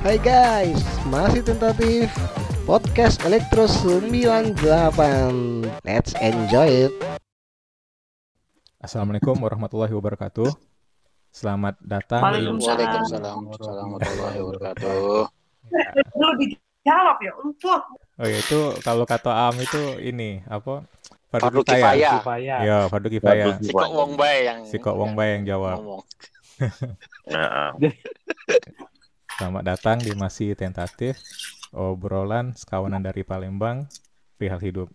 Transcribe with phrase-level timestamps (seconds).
[0.00, 0.80] Hai guys,
[1.12, 2.08] masih tentatif
[2.64, 4.56] podcast Elektro 98.
[5.84, 6.92] Let's enjoy it.
[8.80, 10.48] Assalamualaikum warahmatullahi wabarakatuh.
[11.28, 15.28] Selamat datang di Waalaikumsalam warahmatullahi wabarakatuh.
[16.16, 17.80] Belum dijawab ya untuk
[18.20, 20.84] Oh ya, itu kalau kata Am itu ini apa?
[21.28, 22.24] Fardu kifayah.
[22.64, 23.60] Ya, fardu kifayah.
[23.60, 25.76] Si kok wong bae yang Si kok wong bae yang jawab.
[25.76, 26.02] ngomong.
[27.30, 27.72] Nah,
[29.40, 31.16] Selamat datang di masih tentatif
[31.72, 33.88] obrolan sekawanan dari Palembang
[34.36, 34.92] perihal hidup.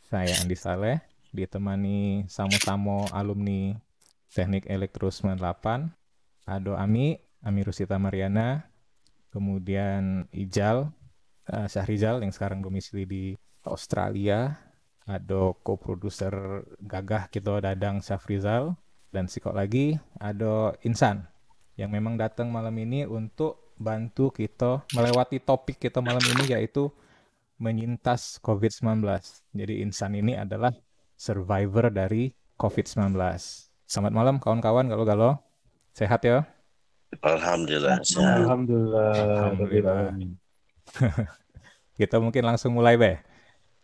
[0.00, 3.76] Saya Andi Saleh ditemani samo-samo alumni
[4.32, 5.92] Teknik Elektro 98,
[6.48, 8.64] Ado Ami, Ami Rusita Mariana,
[9.28, 10.88] kemudian Ijal,
[11.44, 13.24] eh, Syahrizal yang sekarang domisili di
[13.68, 14.56] Australia,
[15.04, 18.72] ada co-producer gagah kita Dadang Syafrizal,
[19.12, 21.28] dan sikok lagi ada Insan
[21.76, 26.88] yang memang datang malam ini untuk bantu kita melewati topik kita malam ini yaitu
[27.60, 29.04] menyintas COVID-19.
[29.52, 30.72] Jadi Insan ini adalah
[31.16, 33.16] survivor dari COVID-19.
[33.86, 35.32] Selamat malam kawan-kawan kalau galau.
[35.96, 36.44] Sehat ya?
[37.22, 37.96] alhamdulillah.
[38.02, 38.44] sehat.
[38.44, 39.12] Alhamdulillah.
[39.14, 39.96] Alhamdulillah.
[41.98, 43.24] Kita mungkin langsung mulai be.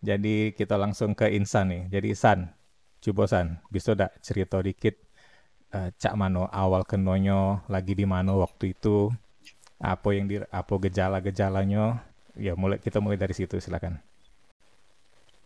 [0.02, 1.82] Jadi kita langsung ke Insan nih.
[1.86, 2.50] Jadi San,
[2.98, 4.98] coba San, bisa dak cerita dikit
[5.70, 9.14] eh, cak mano awal kenonyo lagi di mana waktu itu
[9.83, 11.98] apa yang di apa gejala-gejalanya
[12.38, 13.98] ya mulai kita mulai dari situ silakan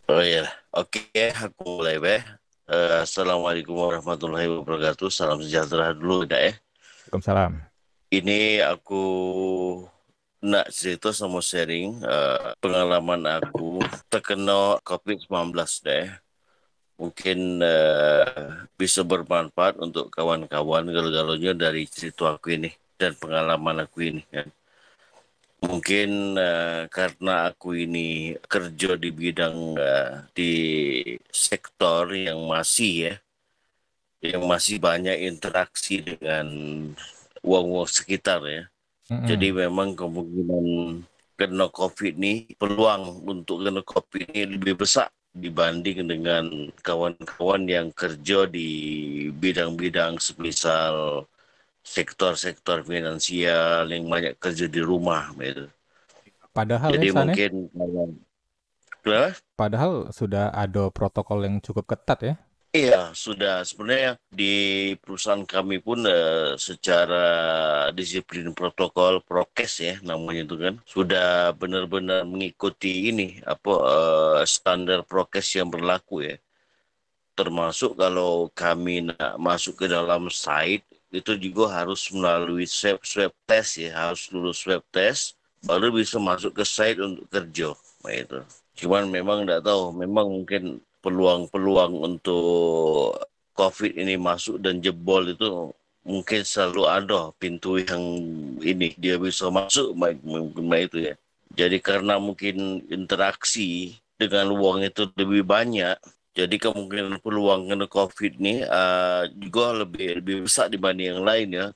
[0.07, 1.03] Oh iya, oke,
[1.35, 2.23] aku mulai be.
[2.71, 5.11] Eh, Assalamualaikum warahmatullahi wabarakatuh.
[5.11, 6.55] Salam sejahtera dulu, ya.
[7.11, 7.59] Waalaikumsalam
[8.07, 9.03] Ini aku
[10.47, 15.51] nak cerita sama sharing eh, pengalaman aku terkena COVID-19
[15.83, 16.07] deh.
[16.95, 24.23] Mungkin eh, bisa bermanfaat untuk kawan-kawan galau-galaunya dari cerita aku ini dan pengalaman aku ini
[24.27, 24.49] kan.
[25.57, 30.53] Mungkin eh, karena aku ini kerja di bidang eh, di
[31.29, 33.15] sektor yang masih ya
[34.21, 36.49] yang masih banyak interaksi dengan
[37.45, 38.63] uang-uang sekitar ya.
[39.07, 39.27] Mm-mm.
[39.29, 40.65] Jadi memang kemungkinan
[41.37, 48.49] kena COVID ni peluang untuk kena COVID ni lebih besar dibanding dengan kawan-kawan yang kerja
[48.49, 48.69] di
[49.37, 51.29] bidang-bidang semisal
[51.95, 55.65] sektor-sektor finansial yang banyak kerja di rumah gitu.
[56.55, 57.51] padahal Jadi ya ya, mungkin
[59.03, 59.39] Kenapa?
[59.59, 62.35] padahal sudah ada protokol yang cukup ketat ya
[62.77, 64.45] Iya, sudah sebenarnya di
[65.01, 67.15] perusahaan kami pun eh, secara
[67.97, 71.23] disiplin protokol prokes ya namanya itu kan sudah
[71.61, 73.23] benar-benar mengikuti ini
[73.53, 76.35] apa eh, standar prokes yang berlaku ya.
[77.37, 78.31] Termasuk kalau
[78.61, 84.27] kami nak masuk ke dalam site itu juga harus melalui swab swab test ya, harus
[84.31, 87.73] lulus swab test baru bisa masuk ke site untuk kerja.
[88.03, 88.39] Nah, itu.
[88.77, 93.17] Cuman memang tidak tahu, memang mungkin peluang-peluang untuk
[93.57, 95.73] COVID ini masuk dan jebol itu
[96.07, 97.99] mungkin selalu ada pintu yang
[98.61, 101.15] ini dia bisa masuk mungkin itu ya.
[101.57, 105.97] Jadi karena mungkin interaksi dengan uang itu lebih banyak,
[106.37, 111.67] jadi kemungkinan peluang kena COVID ini uh, juga lebih lebih besar dibanding yang lain ya.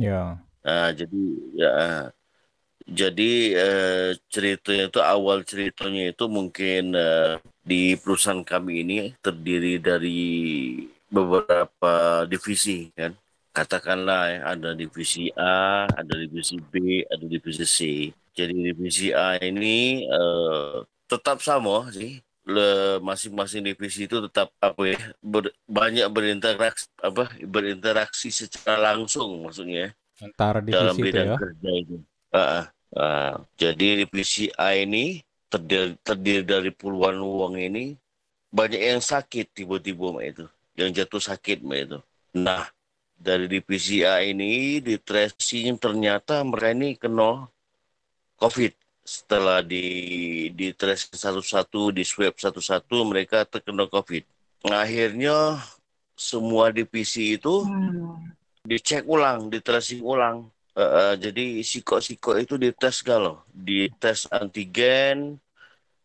[0.00, 0.22] ya
[0.64, 1.22] Ah, jadi
[1.56, 1.72] ya
[2.88, 10.20] jadi eh, ceritanya itu awal ceritanya itu mungkin eh, di perusahaan kami ini terdiri dari
[11.12, 13.12] beberapa divisi kan.
[13.52, 17.78] Katakanlah ya, ada divisi A, ada divisi B, ada divisi C.
[18.32, 20.76] Jadi divisi A ini eh,
[21.10, 22.20] tetap sama sih.
[22.48, 29.92] Le, masing-masing divisi itu tetap apa ya ber- banyak berinteraksi apa berinteraksi secara langsung maksudnya
[30.24, 31.96] antara dalam divisi itu bidang ya kerja itu.
[32.32, 33.32] Ah, ah.
[33.60, 35.20] jadi divisi A ini
[35.52, 37.96] terdiri, terdiri dari puluhan uang ini
[38.48, 40.44] banyak yang sakit tiba-tiba Mak itu,
[40.76, 41.98] yang jatuh sakit Mak itu.
[42.32, 42.64] Nah,
[43.12, 47.44] dari divisi A ini di tracing ternyata mereka ini kena
[48.40, 48.72] COVID.
[49.08, 49.84] Setelah di
[50.52, 54.20] di tracing satu-satu, di swab satu-satu mereka terkena COVID.
[54.68, 55.56] Nah, akhirnya
[56.12, 58.36] semua divisi itu Hmm.
[58.68, 60.52] dicek ulang, di tracing ulang.
[60.76, 65.40] Eh, eh, jadi sikok-sikok itu dites galau, dites antigen,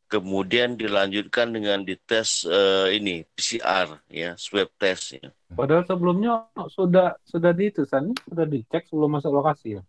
[0.08, 5.28] kemudian dilanjutkan dengan dites eh, ini PCR ya, swab test ya.
[5.54, 9.82] Padahal sebelumnya sudah sudah di itu San, sudah dicek sebelum masuk lokasi ya.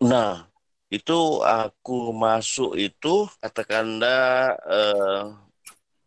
[0.00, 0.49] Nah,
[0.90, 5.22] itu aku masuk itu katakanlah eh,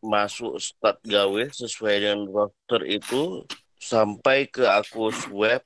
[0.04, 3.48] masuk start gawe sesuai dengan roster itu
[3.80, 5.64] sampai ke aku swab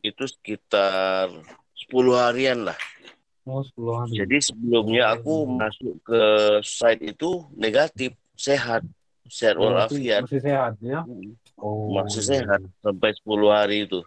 [0.00, 1.28] itu sekitar
[1.76, 2.78] 10 harian lah.
[3.44, 4.10] Oh, 10 hari.
[4.16, 6.22] Jadi sebelumnya aku masuk ke
[6.64, 8.84] site itu negatif, sehat,
[9.28, 11.00] sehat Oh, walafiat, masih sehat ya?
[11.60, 14.00] Oh, masih sehat sampai 10 hari itu.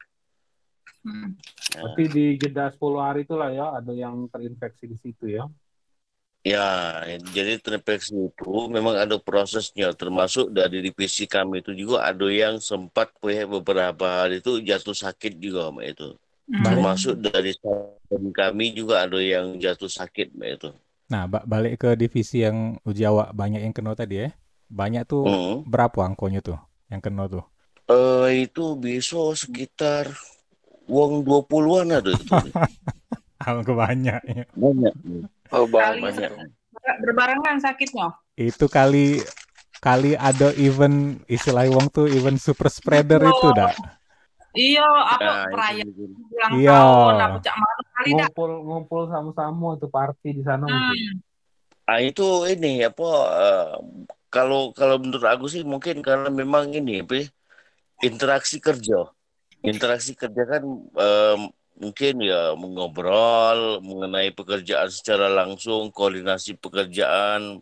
[1.06, 1.28] Hmm.
[1.74, 5.44] Berarti di jeda 10 hari itulah ya ada yang terinfeksi di situ ya.
[6.48, 6.64] Ya,
[7.36, 13.12] jadi terinfeksi itu memang ada prosesnya, termasuk dari divisi kami itu juga ada yang sempat
[13.20, 16.08] ya, beberapa hari itu jatuh sakit juga, Mbak itu.
[16.48, 16.64] Hmm.
[16.64, 17.52] Termasuk dari
[18.32, 20.70] kami juga ada yang jatuh sakit, Mbak itu.
[21.12, 24.30] Nah, ba- balik ke divisi yang Jawa banyak yang kena tadi ya.
[24.68, 25.64] Banyak tuh Hmm.
[25.64, 26.60] berapa angkonya tuh
[26.92, 27.44] yang kena tuh?
[27.96, 30.06] Eh, itu bisa sekitar
[30.88, 32.26] uang 20-an ada itu.
[33.48, 34.44] Angka banyak ya.
[34.52, 34.94] Banyak.
[35.52, 35.68] Oh.
[35.68, 36.32] Banyak.
[36.74, 38.16] ber- berbarengan sakitnya.
[38.34, 39.22] Itu kali
[39.78, 43.30] kali ada event istilah wong tuh event super spreader Oh.
[43.30, 43.72] itu dah.
[44.52, 46.10] Iya, apa Nah, perayaan mungkin.
[46.34, 46.74] ulang Iya.
[46.74, 48.18] tahun aku cak malu kali dah.
[48.26, 50.98] Ngumpul ngumpul sama-sama itu party di sana mungkin.
[51.14, 51.16] Hmm.
[51.86, 53.70] Ah, itu ini apa eh,
[54.28, 57.26] kalau kalau menurut aku sih mungkin karena memang ini apa ya,
[58.02, 59.08] interaksi kerja.
[59.66, 61.40] Interaksi kerja kan em,
[61.78, 67.62] mungkin ya mengobrol mengenai pekerjaan secara langsung, koordinasi pekerjaan,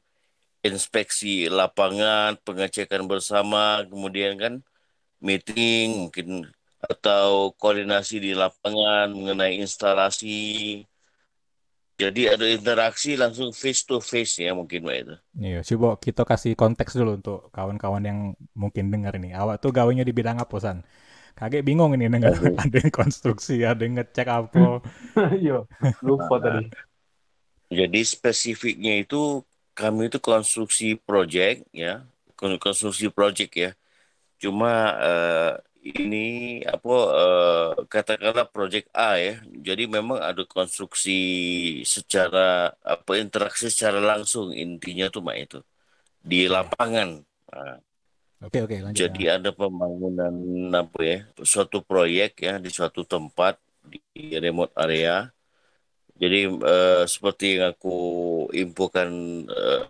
[0.64, 4.54] inspeksi lapangan, pengecekan bersama, kemudian kan
[5.22, 6.50] meeting mungkin
[6.82, 10.84] atau koordinasi di lapangan mengenai instalasi.
[11.96, 15.16] Jadi ada interaksi langsung face to face ya mungkin Mbak itu.
[15.40, 18.20] Iya, coba kita kasih konteks dulu untuk kawan-kawan yang
[18.52, 19.32] mungkin dengar ini.
[19.32, 20.84] Awak tuh gawainya di bidang apa, San?
[21.36, 22.56] Kaget bingung ini dengar Oke.
[22.64, 24.80] ada yang konstruksi, ada yang ngecek apa.
[25.36, 25.68] Iya,
[26.04, 26.72] lupa tadi.
[27.68, 29.44] Jadi spesifiknya itu
[29.76, 32.06] kami itu konstruksi project ya,
[32.40, 33.70] kon- konstruksi project ya.
[34.44, 34.70] Cuma
[35.08, 35.52] eh,
[35.90, 36.18] ini
[36.76, 39.34] apa eh, katakanlah project A ya.
[39.68, 41.12] Jadi memang ada konstruksi
[41.96, 45.58] secara apa interaksi secara langsung intinya tuh Mbak itu
[46.32, 47.10] di lapangan.
[47.52, 47.76] Nah,
[48.46, 48.98] Oke, oke, lanjut.
[49.02, 50.34] Jadi ada pembangunan
[50.78, 53.58] apa ya, suatu proyek ya di suatu tempat
[53.90, 55.34] di remote area.
[56.16, 57.98] Jadi eh, seperti yang aku
[58.54, 59.10] infokan
[59.50, 59.82] eh,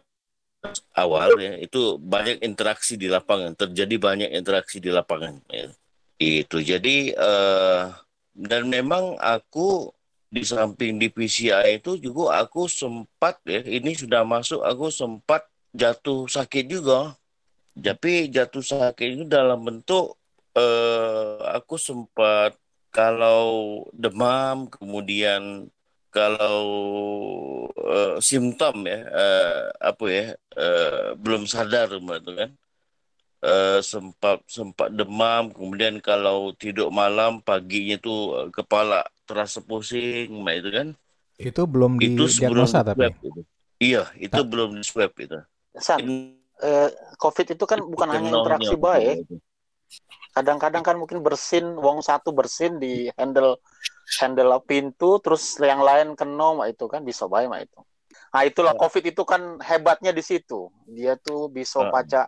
[0.96, 5.38] awal ya, itu banyak interaksi di lapangan, terjadi banyak interaksi di lapangan.
[5.52, 5.68] Ya.
[6.16, 7.84] Itu jadi eh,
[8.36, 9.92] dan memang aku
[10.32, 15.44] di samping di PCI itu juga aku sempat ya, ini sudah masuk, aku sempat
[15.76, 17.20] jatuh sakit juga.
[17.76, 20.16] Tapi jatuh sakit itu dalam bentuk
[20.58, 22.56] eh, aku sempat
[22.96, 23.44] kalau
[23.92, 25.68] demam, kemudian
[26.16, 26.64] kalau
[27.76, 29.50] eh, simptom ya eh,
[29.90, 30.24] apa ya
[30.60, 32.52] eh, belum sadar Mbak, itu kan
[33.46, 40.56] Eh, sempat sempat demam, kemudian kalau tidur malam paginya tuh eh, kepala terasa pusing, Mbak,
[40.60, 40.88] itu kan
[41.40, 43.08] Itu belum itu sebelum di tapi.
[43.08, 43.42] swab itu.
[43.80, 44.48] Iya, itu Tak.
[44.52, 45.38] belum di swab itu.
[45.76, 46.04] San,
[46.62, 49.26] eh, COVID itu kan bukan hanya interaksi baik.
[50.36, 53.56] Kadang-kadang kan mungkin bersin, wong satu bersin di handle
[54.20, 57.80] handle pintu, terus yang lain kena, mak itu kan bisa baik mak itu.
[58.36, 58.80] Nah itulah Ya.
[58.80, 60.68] COVID itu kan hebatnya di situ.
[60.92, 61.92] Dia tuh bisa Ya.
[61.92, 62.22] baca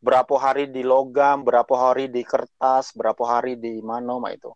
[0.00, 4.50] berapa hari di logam, berapa hari di kertas, berapa hari di mana mak itu.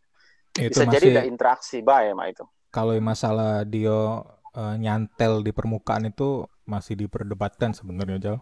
[0.57, 2.45] Itu Bisa jadi masih ada interaksi baik mak itu.
[2.75, 4.23] kalau masalah dia
[4.57, 8.41] eh, nyantel di permukaan itu masih diperdebatkan sebenarnya,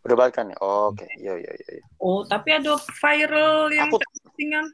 [0.00, 0.56] Berdebatkan ya.
[0.64, 1.68] Oh, Oke, iya iya iya.
[1.76, 1.84] iya.
[2.00, 4.66] Oh, tapi ada viral yang Aku postingan.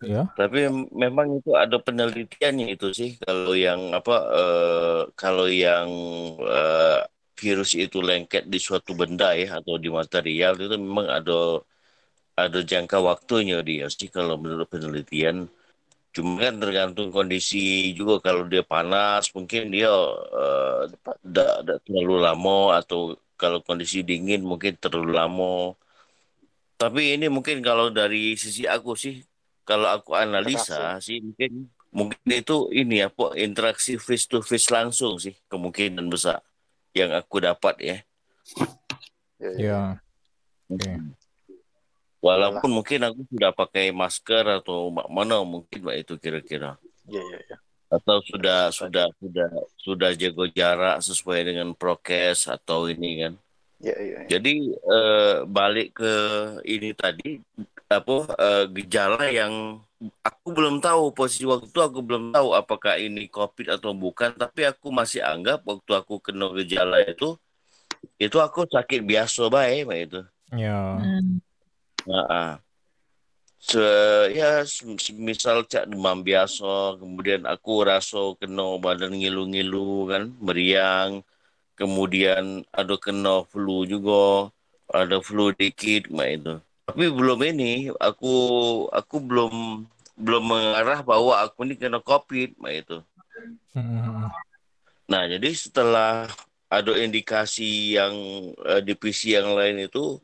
[0.00, 0.26] Ya.
[0.32, 0.64] Tapi
[0.96, 5.88] memang itu ada penelitiannya itu sih kalau yang apa eh, kalau yang
[6.40, 7.04] eh,
[7.36, 11.60] virus itu lengket di suatu benda ya atau di material itu memang ada
[12.34, 15.46] ada jangka waktunya dia sih kalau menurut penelitian.
[16.10, 19.92] Cuma kan tergantung kondisi juga kalau dia panas mungkin dia
[21.22, 25.56] tidak terlalu lama atau kalau kondisi dingin mungkin terlalu lama.
[26.76, 29.24] Tapi ini mungkin kalau dari sisi aku sih
[29.64, 35.32] kalau aku analisa sih mungkin mungkin itu ini apa interaksi face to face langsung sih
[35.48, 36.44] kemungkinan besar
[36.92, 37.96] yang aku dapat ya.
[39.40, 39.56] Iya, iya.
[39.64, 39.80] Ya.
[40.68, 40.92] Oke.
[42.20, 46.76] Walaupun mungkin aku sudah pakai masker atau mak- mana mungkin Mbak itu kira-kira
[47.08, 47.56] Iya iya iya.
[47.90, 49.48] Atau sudah sudah sudah
[49.82, 53.34] sudah jaga jarak sesuai dengan prokes atau ini kan.
[53.82, 54.18] Iya iya.
[54.22, 54.28] iya.
[54.30, 56.14] Jadi eh, balik ke
[56.70, 57.42] ini tadi
[57.90, 59.82] apa eh, gejala yang
[60.22, 64.64] aku belum tahu posisi waktu itu aku belum tahu apakah ini COVID atau bukan tapi
[64.64, 67.34] aku masih anggap waktu aku kena gejala itu
[68.16, 70.20] itu aku sakit biasa baik Mbak itu.
[70.54, 70.78] Ya.
[72.06, 72.52] Nah, ah.
[73.60, 73.84] Se
[74.32, 74.64] ya
[75.20, 81.20] misal cak demam biasa kemudian aku rasa kena badan ngilu-ngilu kan meriang.
[81.76, 84.52] Kemudian ada kena flu juga
[84.92, 86.54] ada flu dikit mak itu.
[86.88, 88.34] Tapi belum ini aku
[88.92, 89.84] aku belum
[90.20, 92.98] belum mengarah bahwa aku ini kena covid mak itu.
[93.72, 94.28] Hmm.
[95.08, 96.28] nah jadi setelah
[96.68, 98.14] ada indikasi yang
[98.66, 100.20] eh, divisi yang lain itu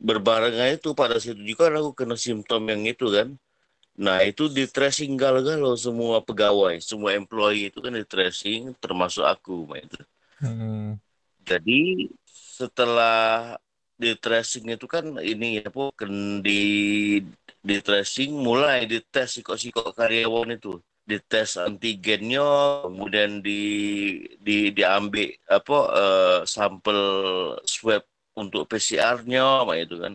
[0.00, 3.36] berbarengan itu pada situ juga aku kena simptom yang itu kan
[4.00, 9.68] Nah, itu di tracing galau-galau semua pegawai, semua employee itu kan di tracing termasuk aku,
[9.76, 10.00] itu.
[10.40, 10.96] Hmm.
[11.44, 13.60] Jadi setelah
[14.00, 16.60] di tracing itu kan ini apa kan di
[17.60, 22.40] di tracing mulai dites sikok-sikok karyawan itu dites antigennya
[22.88, 23.60] kemudian di
[24.40, 27.00] di diambil apa eh, sampel
[27.68, 28.00] swab
[28.40, 30.14] untuk PCR-nya Mak, itu kan.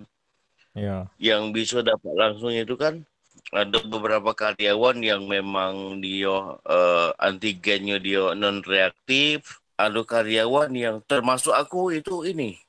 [0.75, 1.07] Ya.
[1.15, 3.07] yang bisa dapat langsung itu kan
[3.55, 11.55] ada beberapa karyawan yang memang dia eh, antigennya dia non reaktif ada karyawan yang termasuk
[11.55, 12.59] aku itu ini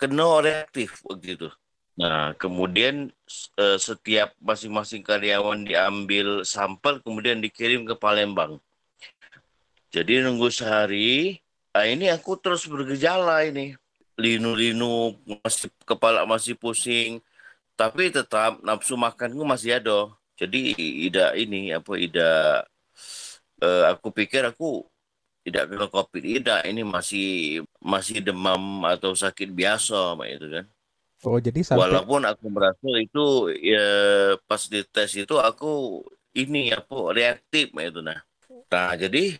[0.00, 1.52] kena reaktif begitu.
[2.00, 3.12] Nah kemudian
[3.60, 8.56] eh, setiap masing-masing karyawan diambil sampel kemudian dikirim ke Palembang.
[9.92, 11.44] Jadi nunggu sehari
[11.76, 13.76] ah ini aku terus bergejala ini
[14.14, 17.18] linu-linu masih kepala masih pusing
[17.74, 20.10] tapi tetap nafsu makanku masih ada.
[20.34, 22.66] Jadi tidak ini apa tidak
[23.62, 24.82] eh, aku pikir aku
[25.44, 27.28] tidak kena covid tidak ini masih
[27.78, 30.66] masih demam atau sakit biasa Mak, itu kan.
[31.24, 33.86] Oh, jadi sampai Walaupun aku merasa itu ya
[34.48, 36.02] pas dites itu aku
[36.34, 38.20] ini apa reaktif Mak, itu nah.
[38.70, 39.38] Nah, jadi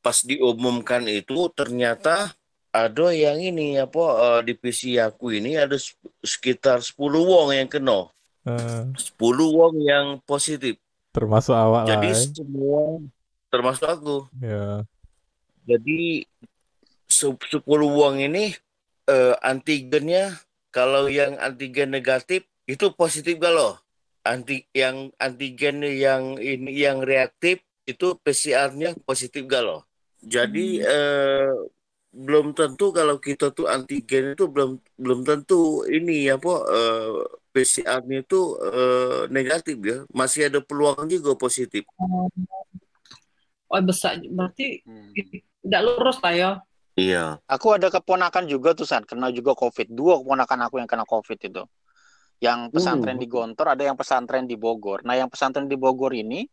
[0.00, 2.32] pas diumumkan itu ternyata
[2.74, 5.78] ada yang ini apa eh, divisi aku ini ada
[6.26, 8.10] sekitar 10 wong yang kena.
[8.50, 10.74] eh, 10 wong yang positif.
[11.14, 11.90] termasuk awak lah.
[11.94, 12.26] Jadi eh.
[12.34, 12.98] semua
[13.46, 14.16] termasuk aku.
[14.42, 14.82] Ya.
[15.62, 16.26] Jadi
[17.06, 17.62] se- 10
[17.94, 18.50] wong ini
[19.06, 20.34] eh, antigennya
[20.74, 23.78] kalau yang antigen negatif itu positif galau.
[24.26, 29.86] Anti yang antigen yang ini yang reaktif itu PCR-nya positif galau.
[30.24, 31.52] Jadi eh,
[32.14, 37.10] belum tentu kalau kita tuh antigen itu belum belum tentu ini apa eh,
[37.50, 39.98] PCR-nya itu eh, negatif ya.
[40.14, 41.82] Masih ada peluang juga positif.
[41.98, 45.10] Oh besar berarti Hmm.
[45.64, 46.50] tidak lurus lah ya.
[46.94, 47.42] Iya.
[47.50, 49.90] Aku ada keponakan juga tuh San, kena juga COVID.
[49.90, 51.62] Dua keponakan aku yang kena COVID itu.
[52.38, 55.02] Yang pesantren di Gontor, ada yang pesantren di Bogor.
[55.02, 56.46] Nah, yang pesantren di Bogor ini,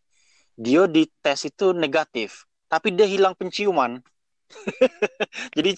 [0.58, 4.01] dia di tes itu negatif, tapi dia hilang penciuman.
[5.58, 5.72] Jadi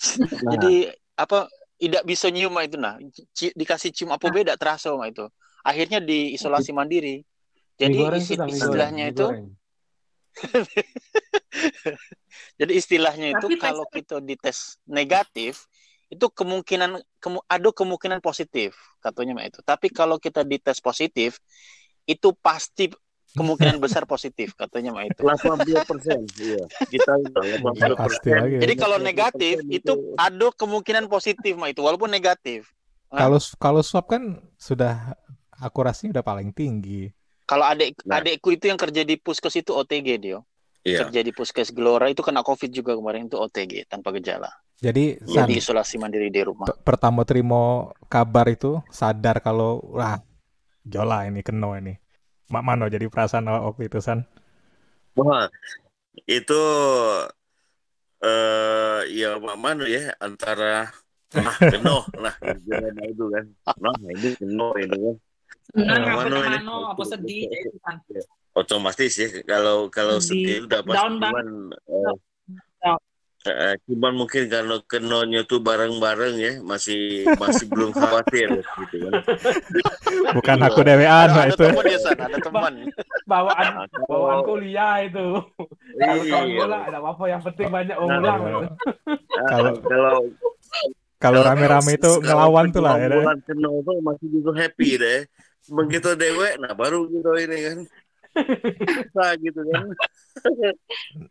[0.47, 0.73] jadi
[1.17, 2.77] apa tidak bisa nyium mah itu.
[2.79, 2.95] Nah
[3.35, 5.27] dikasih cium apa beda terasa mah itu.
[5.63, 7.23] Akhirnya di isolasi mandiri.
[7.75, 9.27] Jadi isi- istilahnya itu.
[12.59, 15.69] Jadi istilahnya itu Tapi tes- kalau kita dites negatif
[16.09, 19.59] itu kemungkinan kemu- ada kemungkinan positif katanya Mbak itu.
[19.65, 21.41] Tapi kalau kita dites positif
[22.05, 22.89] itu pasti
[23.33, 25.21] kemungkinan besar positif katanya Mbak itu.
[25.21, 26.63] 80 persen, iya.
[26.85, 27.65] Kita 80
[27.97, 28.35] Pasti persen.
[28.39, 28.55] lagi.
[28.61, 32.69] Jadi kalau negatif itu ada kemungkinan positif Mbak itu walaupun negatif.
[33.09, 34.23] Kalau kalau swab kan
[34.55, 35.13] sudah
[35.53, 37.09] akurasinya udah paling tinggi.
[37.43, 38.17] Kalau adik Nah.
[38.17, 40.39] adikku itu yang kerja di puskes itu OTG dia.
[40.81, 41.07] Iya.
[41.07, 44.51] Kerja di puskes Gelora itu kena COVID juga kemarin itu OTG tanpa gejala.
[44.77, 46.67] Jadi San, Jadi isolasi mandiri di rumah.
[46.83, 50.19] pertama terima kabar itu sadar kalau wah
[50.83, 51.95] jola ini kena ini.
[52.51, 54.25] Mak mano jadi perasaan awak waktu itu San.
[55.15, 55.47] Wah,
[56.27, 56.61] itu
[58.23, 60.87] eh ya mak mana ya antara
[61.33, 63.45] nah keno nah gimana itu kan
[63.81, 65.15] nah ini keno ini kan
[65.73, 66.49] Senang apa mana ini?
[66.61, 67.97] mano apa sedih ya itu kan.
[68.53, 70.63] otomatis ya kalau kalau Sedih.
[70.69, 72.13] udah pasti Down cuman eh,
[73.43, 79.19] Eh, cuman mungkin kalau kenonya tuh bareng-bareng ya masih masih belum khawatir gitu kan
[80.31, 81.65] Bukan aku dewean Ada, ada itu.
[81.67, 82.73] teman ya San, ada teman.
[83.27, 85.43] Bawaan Nah, bawaan kuliah itu.
[85.99, 86.39] Kalau iya.
[86.55, 88.39] bola ada apa-apa yang penting banyak Nah, orang ulang.
[88.39, 88.47] iya.
[88.47, 88.67] gitu.
[89.43, 90.15] Kalau- kalau
[91.19, 93.07] Kalau rame-rame itu ngelawan tuh lah ya.
[93.11, 95.19] bulan tuh masih juga happy deh.
[95.63, 97.77] Begitu dewek, nah baru gitu ini kan.
[99.43, 99.85] Gitu kan.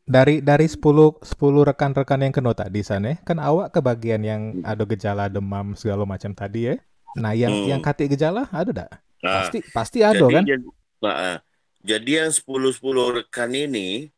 [0.06, 0.78] Dari dari 10
[1.22, 6.30] 10 rekan-rekan yang kena tadi sana kan awak kebagian yang ada gejala demam segala macam
[6.30, 6.74] tadi ya.
[7.18, 7.68] Nah, yang Hmm.
[7.68, 8.90] yang kati gejala ada tak?
[9.22, 10.44] Nah, Pasti pasti ada jadi, kan?
[10.48, 10.66] Jadi,
[11.02, 11.36] nah, ah.
[11.82, 14.10] jadi yang 10-10 rekan ini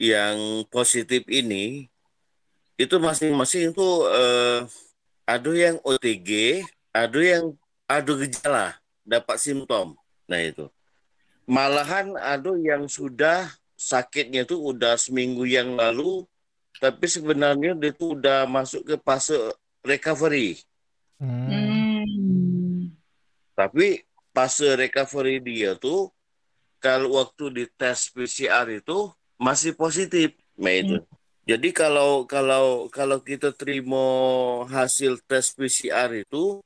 [0.00, 1.86] yang positif ini
[2.74, 4.66] itu masing-masing itu eh,
[5.24, 7.54] ada yang OTG, ada yang
[7.86, 8.66] ada gejala,
[9.04, 9.94] dapat simptom.
[10.26, 10.66] Nah itu.
[11.44, 16.24] Malahan ada yang sudah sakitnya tuh udah seminggu yang lalu,
[16.80, 19.36] tapi sebenarnya dia tuh udah masuk ke fase
[19.84, 20.60] recovery.
[21.20, 21.48] Hmm.
[21.52, 22.90] Hmm.
[23.54, 24.02] Tapi
[24.34, 26.10] fase recovery dia tuh
[26.82, 30.34] kalau waktu di tes PCR itu masih positif.
[30.58, 30.96] Nah itu.
[31.44, 34.00] Jadi kalau kalau kalau kita terima
[34.68, 36.64] hasil tes PCR itu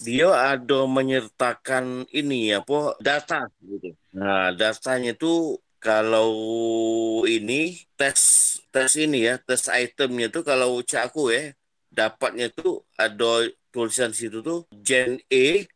[0.00, 3.94] dia ada menyertakan ini apa data gitu.
[4.10, 6.30] Nah, datanya itu kalau
[7.24, 8.20] ini tes
[8.68, 11.54] tes ini ya, tes itemnya itu kalau cak aku ya,
[11.88, 15.70] dapatnya tuh ada tulisan situ tuh Gen E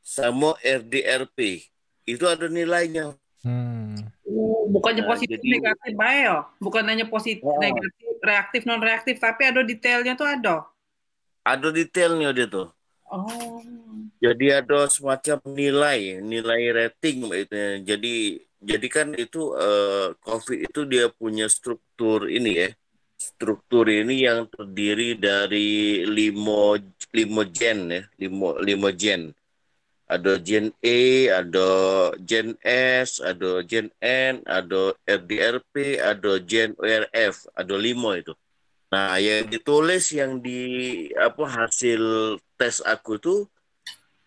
[0.00, 1.66] sama RDRP.
[2.06, 3.14] Itu ada nilainya.
[3.42, 3.98] Hmm.
[4.26, 6.38] Oh, bukannya Nah, positif jadi- negatif bae yo.
[6.62, 7.58] Bukan hanya positif Oh.
[7.58, 10.56] negatif, reaktif non reaktif, tapi ada detailnya tuh ada.
[11.42, 12.70] Ada detailnya dia tuh.
[13.10, 13.58] Oh.
[14.22, 17.56] Jadi ada semacam nilai, nilai rating itu.
[17.82, 18.14] Jadi
[18.60, 22.70] jadi kan itu eh, COVID itu dia punya struktur ini ya.
[23.18, 26.78] Struktur ini yang terdiri dari lima
[27.10, 29.34] lima gen ya, lima lima gen.
[30.10, 31.68] Ada gen E, ada
[32.18, 38.34] gen S, ada gen N, ada RDRP, ada gen ORF, ada lima itu.
[38.90, 40.60] Nah, yang ditulis yang di
[41.14, 42.02] apa hasil
[42.60, 43.40] tes aku tuh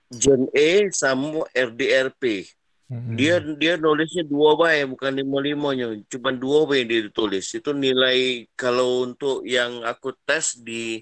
[0.09, 2.49] Gen E sama RDRP.
[2.89, 3.17] Hmm.
[3.17, 7.45] Dia dia nulisnya dua baik bukan lima limanya, cuma dua baik yang dia ditulis.
[7.53, 11.01] Itu nilai kalau untuk yang aku tes di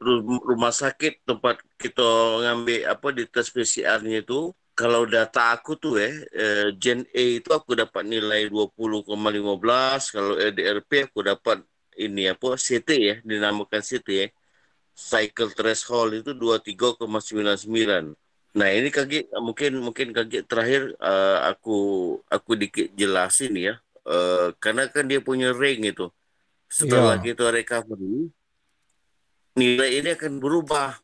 [0.00, 2.08] ru- rumah sakit tempat kita
[2.44, 7.52] ngambil apa di tes PCR-nya itu kalau data aku tuh ya eh, Gen A itu
[7.52, 9.04] aku dapat nilai 20,15
[10.08, 11.60] kalau RDRP aku dapat
[12.00, 14.28] ini apa CT ya dinamakan CT ya
[15.00, 18.12] cycle threshold itu 23,99
[18.50, 21.78] Nah ini kaki mungkin mungkin kaki terakhir eh, aku
[22.28, 26.08] aku dikit jelasin ya Eh, karena kan dia punya ring itu
[26.66, 27.30] setelah Iya.
[27.30, 28.32] kita recovery
[29.54, 30.98] nilai ini akan berubah.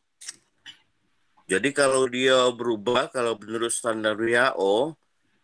[1.47, 4.97] Jadi kalau dia berubah kalau menurut standar WHO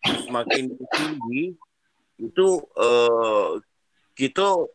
[0.04, 1.54] semakin tinggi
[2.20, 3.50] itu eh,
[4.18, 4.66] kita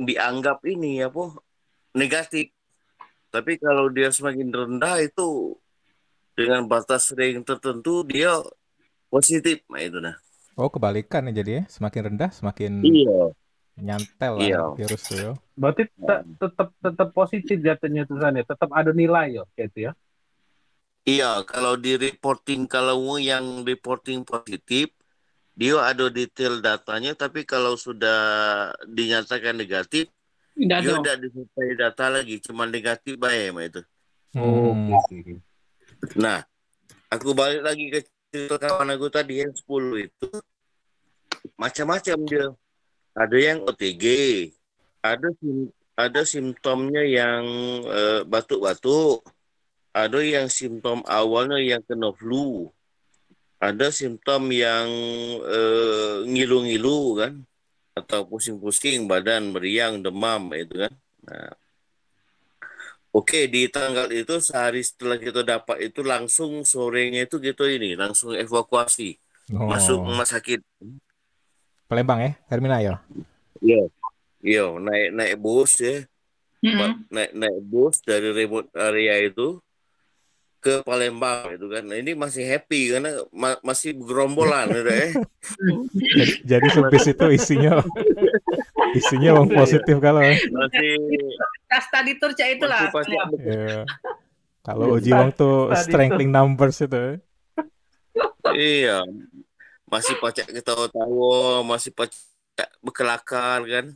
[0.00, 1.36] dianggap ini apa
[1.94, 2.48] negatif.
[3.32, 5.56] Tapi kalau dia semakin rendah itu
[6.36, 8.36] dengan batas ring tertentu dia
[9.08, 9.64] positif.
[9.72, 10.16] Nah itu nah.
[10.60, 11.62] Oh, kebalikan ya jadi ya.
[11.72, 13.32] Semakin rendah, semakin Iya.
[13.80, 14.62] nyantel lah Iya.
[14.76, 15.32] virus tuh ya.
[15.56, 19.92] Berarti te- tetap tetap positif jatuhnya tulisannya, tetap ada nilai yo kayak itu ya.
[21.02, 24.92] Iya, kalau di reporting kalau yang reporting positif
[25.52, 28.20] dia ada detail datanya tapi kalau sudah
[28.88, 30.08] dinyatakan negatif
[30.52, 30.98] Tidak dia ada.
[31.00, 33.80] tidak disertai data lagi cuma negatif baik mah itu.
[34.36, 34.92] Hmm.
[34.96, 35.40] Oke.
[36.16, 36.44] Nah,
[37.08, 38.00] aku balik lagi ke
[38.32, 40.28] cerita kawan aku tadi yang 10 itu
[41.56, 42.46] macam-macam dia.
[43.12, 44.04] Ada yang OTG,
[45.04, 47.44] ada sim- ada simptomnya yang
[47.84, 49.20] eh, batuk-batuk,
[49.92, 52.72] ada yang simptom awalnya yang kena flu,
[53.60, 54.88] ada simptom yang
[55.44, 57.32] eh, ngilu-ngilu kan,
[57.92, 60.92] atau pusing-pusing badan, meriang, demam itu kan.
[61.28, 61.52] Nah,
[63.12, 68.32] Oke, di tanggal itu sehari setelah kita dapat itu langsung sorenya itu gitu ini, langsung
[68.32, 69.20] evakuasi
[69.52, 69.68] Oh.
[69.68, 70.64] masuk rumah sakit.
[71.84, 73.04] Palembang ya, Hermina ya.
[73.60, 73.84] Iya.
[74.40, 76.08] Iya, naik naik bus ya,
[76.64, 76.78] Mm-mm.
[76.80, 79.60] Ba- naik naik bus dari remote area itu
[80.62, 81.82] ke Palembang itu kan.
[81.82, 85.08] Nah, ini masih happy karena ma- masih bergerombolan udah ya.
[85.90, 87.82] Jadi, jadi sebis itu isinya
[88.94, 90.38] isinya orang positif kalau ya.
[90.38, 90.94] Masih
[91.66, 92.94] Tas tadi tur cak itulah.
[92.94, 93.82] pasti Iya.
[94.62, 96.94] Kalau uji wong tuh strengthening numbers itu.
[96.94, 97.14] ya.
[98.54, 98.98] iya.
[99.90, 103.86] Masih pacak ketawa-tawa, masih pacak berkelakar kan.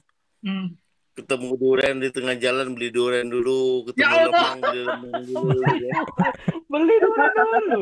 [0.43, 0.75] Hmm.
[1.17, 4.29] Ketemu duren di tengah jalan beli duren dulu ketemu Ya Allah.
[4.29, 5.95] lemang beli lemang dulu ya.
[6.67, 7.81] Beli dulu dulu.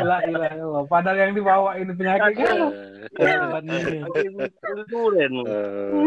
[0.00, 0.84] La ilaha illallah.
[0.86, 2.56] Padahal yang dibawa ini penyakit kan.
[3.10, 3.98] Tempat ini.
[4.06, 6.06] pakai beli duren Eh,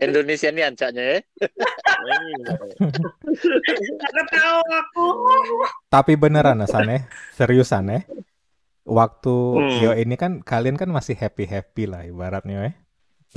[0.08, 1.18] Indonesia ini ancaknya ya.
[4.00, 5.06] Ketawa aku.
[5.88, 8.00] Tapi beneran San ya, seriusan ya.
[8.82, 9.78] Waktu Hmm.
[9.84, 12.72] yo ini kan kalian kan masih happy happy lah ibaratnya ya.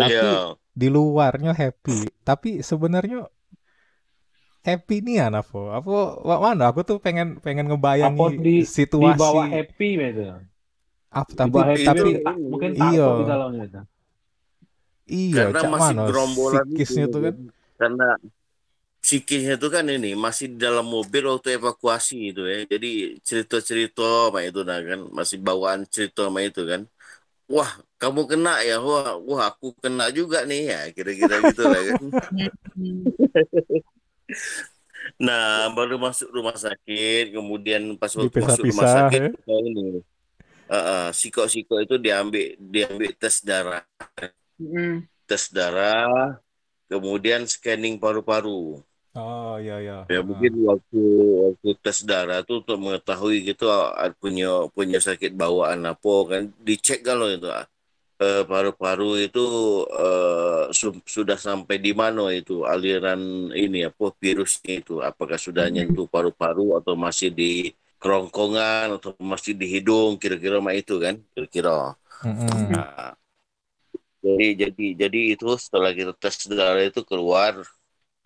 [0.02, 0.56] Tapi Iya.
[0.72, 3.28] di luarnya happy, tapi sebenarnya
[4.62, 5.74] happy nih ya Navo.
[5.74, 6.70] Apa wa- mana?
[6.72, 9.18] Aku tuh pengen pengen Apa ngebayangi di- situasi.
[9.18, 10.24] Di bawah happy gitu.
[11.12, 13.08] Ap- Di tapi happy tapi itu tak- mungkin iya.
[15.12, 17.36] iya, karena masih mana gerombolan psikisnya itu, tuh kan.
[17.82, 18.08] karena
[19.02, 22.58] psikisnya itu kan ini masih di dalam mobil waktu evakuasi itu ya.
[22.70, 22.92] Jadi
[23.28, 26.82] cerita-cerita sama itu nah kan masih bawaan cerita sama itu kan.
[27.52, 28.80] Wah, kamu kena ya.
[28.80, 30.80] Wah, wah aku kena juga nih ya.
[30.96, 32.04] Kira-kira gitu lah kan.
[35.18, 39.56] Nah, baru masuk rumah sakit, kemudian pas waktu masuk rumah sakit ya.
[39.60, 40.00] ini
[40.72, 43.84] uh, uh, siko-siko itu diambil diambil tes darah,
[44.62, 45.10] Mm.
[45.26, 46.38] tes darah,
[46.86, 48.78] kemudian scanning paru-paru.
[49.16, 49.94] Oh iya iya.
[50.12, 50.24] Ya Ah.
[50.28, 50.98] mungkin waktu
[51.48, 54.46] waktu tes darah tuh untuk mengetahui gitu ah, punya
[54.76, 57.66] punya sakit bawaan apa kan dicek kalau itu ah.
[58.24, 59.40] Eh, paru-paru itu
[60.04, 63.22] eh, su- sudah sampai di mana itu aliran
[63.64, 67.46] ini apa virusnya itu apakah sudah nyentuh paru-paru atau masih di
[68.02, 71.72] kerongkongan atau masih di hidung kira-kira mah itu kan kira-kira
[72.24, 72.74] Mm-mm.
[72.74, 73.14] Nah,
[74.26, 77.54] jadi jadi jadi itu setelah kita tes darah itu keluar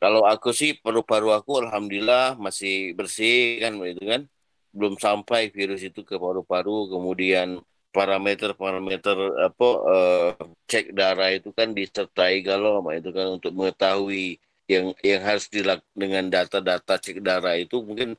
[0.06, 4.22] kalau aku sih paru-paru aku alhamdulillah masih bersih kan itu kan
[4.70, 7.58] belum sampai virus itu ke paru-paru kemudian
[7.90, 9.18] parameter-parameter
[9.50, 10.30] apa eh,
[10.70, 14.38] cek darah itu kan disertai kalau sama itu kan untuk mengetahui
[14.70, 18.14] yang yang harus dilakukan dengan data-data cek darah itu mungkin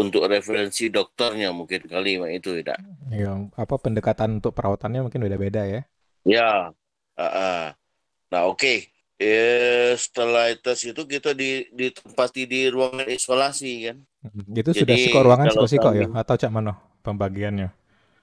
[0.00, 2.80] untuk referensi dokternya mungkin kali Mak, itu tidak
[3.12, 5.80] Iya, apa pendekatan untuk perawatannya mungkin beda-beda ya.
[6.24, 6.72] ya
[7.20, 7.64] ah, ah.
[8.32, 14.50] nah oke Eh, setelah tes itu kita di, ditempati di ruangan isolasi kan Mm.
[14.58, 16.74] Itu sudah Jadi, siko ruangan siko-siko ya atau cak mana
[17.06, 17.70] pembagiannya?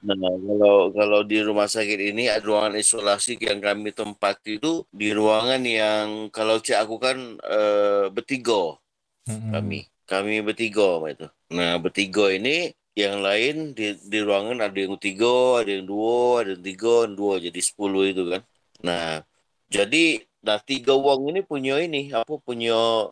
[0.06, 5.10] Nah, kalau kalau di rumah sakit ini ada ruangan isolasi yang kami tempati itu di
[5.16, 8.76] ruangan yang kalau cek aku kan eh, bertiga
[9.26, 9.52] Mm-mm.
[9.56, 9.80] kami.
[10.06, 11.28] Kami bertiga Pak, itu.
[11.58, 16.50] Nah, bertiga ini yang lain di di ruangan ada yang tiga, ada yang dua, ada
[16.54, 18.42] yang tiga, dua jadi sepuluh itu kan.
[18.86, 19.26] Nah,
[19.72, 23.10] jadi nah tiga wong ini punya ini apa punya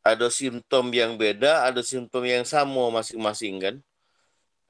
[0.00, 3.76] ada simptom yang beda, ada simptom yang sama masing-masing kan.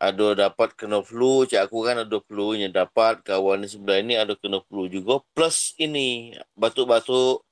[0.00, 4.64] Ada dapat kena flu, cak aku kan ada flu-nya dapat, kawan sebelah ini ada kena
[4.64, 7.44] flu juga, plus ini batuk-batuk.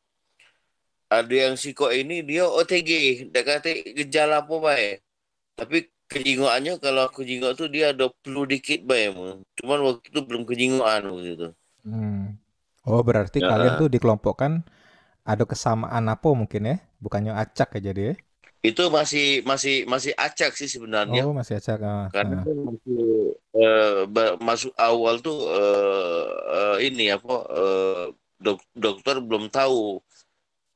[1.12, 2.90] Ada yang siko ini dia OTG,
[3.32, 4.96] dia kata gejala apa baik.
[5.60, 9.12] Tapi kejingoannya kalau aku jingok tuh dia ada flu dikit baik.
[9.60, 11.48] Cuman waktu itu belum kejingoan gitu.
[11.84, 12.36] Hmm.
[12.90, 13.48] Oh, berarti Ya.
[13.50, 14.52] kalian tuh dikelompokkan
[15.32, 16.76] ada kesamaan apa mungkin ya?
[17.04, 18.14] Bukannya acak ya jadi ya?
[18.68, 21.22] Itu masih masih masih acak sih sebenarnya.
[21.26, 21.78] Oh, masih acak.
[21.82, 22.44] ah, Karena ah.
[22.44, 22.98] kan masih
[23.58, 26.26] eh, ba- masuk awal tuh eh,
[26.58, 28.04] eh, ini apa eh,
[28.44, 29.78] dok- dokter belum tahu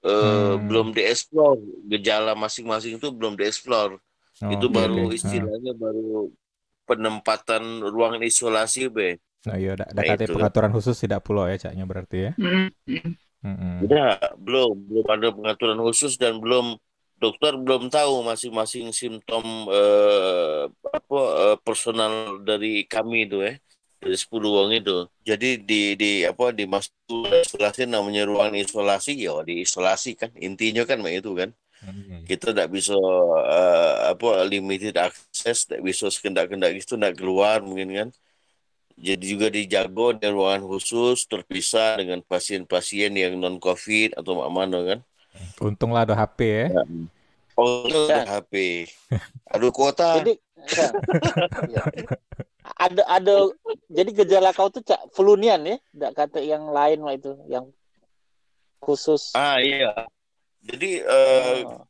[0.07, 0.67] eh, Hmm.
[0.67, 1.57] belum dieksplor
[1.93, 3.91] gejala masing-masing itu belum dieksplor.
[4.43, 5.11] Oh, itu baru.
[5.25, 5.51] Ah.
[5.51, 6.31] istilahnya baru
[6.89, 7.63] penempatan
[7.95, 9.19] ruangan isolasi be.
[9.43, 10.33] Nah, iya, dak Nah, itu.
[10.39, 12.33] pengaturan khusus tidak pulau ya caknya berarti ya.
[12.39, 12.71] Mm.
[13.43, 13.75] Mm-mm.
[13.83, 16.79] Tidak, belum belum ada pengaturan khusus dan belum
[17.19, 23.59] dokter belum tahu masing-masing simptom eh, apa eh, personal dari kami itu ya
[24.03, 25.07] dari 10 orang itu.
[25.27, 26.95] Jadi di di apa di masuk
[27.31, 31.51] isolasi namanya ruangan isolasi ya diisolasi kan intinya kan itu kan.
[31.83, 32.23] Mm.
[32.31, 32.95] Kita tidak bisa
[33.55, 38.09] eh, apa limited access, tidak bisa sekendak-kendak itu tidak keluar mungkin kan.
[38.99, 44.99] Jadi juga dijago di ruangan khusus terpisah dengan pasien-pasien yang non covid atau mana kan.
[45.59, 46.67] Untunglah ada HP ya.
[47.57, 48.25] Oh, itu Ya.
[48.25, 48.53] ada HP.
[49.57, 50.21] Aduh kuota.
[50.21, 50.37] Jadi
[50.73, 50.89] ya.
[51.69, 51.83] Ya.
[52.79, 53.35] ada ada
[53.91, 57.69] jadi gejala kau tuh cak flunian ya, tidak kata yang lain lah itu yang
[58.79, 59.35] khusus.
[59.35, 59.93] Ah iya.
[60.63, 61.87] Jadi eh Oh.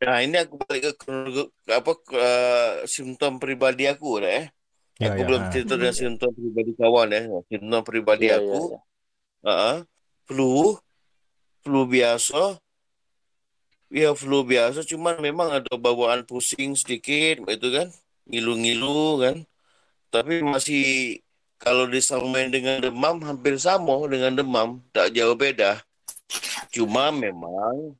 [0.00, 4.44] nah ini aku balik ke, ke apa ke, eh, simptom pribadi aku lah ya.
[5.02, 7.22] Ya, Aku ya, belum cerita dengan simptom pribadi kawan ya.
[7.50, 8.78] Simptom pribadi iya, aku,
[9.42, 9.50] iya.
[9.50, 9.78] ah,
[10.30, 10.78] flu,
[11.66, 12.62] flu biasa.
[13.90, 17.90] Ya flu biasa, cuman memang ada bawaan pusing sedikit, itu kan,
[18.30, 19.36] ngilu-ngilu kan.
[20.08, 21.18] Tapi masih
[21.58, 25.82] kalau disamain dengan demam hampir sama dengan demam, tak jauh beda.
[26.72, 27.98] Cuma memang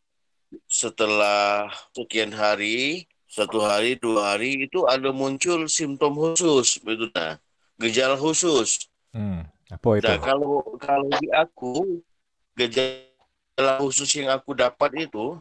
[0.64, 7.40] setelah sekian hari, satu hari, dua hari itu ada muncul simptom khusus, begitu nah,
[7.80, 8.92] gejala khusus.
[9.16, 9.48] Hmm.
[9.72, 10.04] Apa itu?
[10.04, 12.04] Nah, kalau kalau di aku
[12.52, 15.40] gejala khusus yang aku dapat itu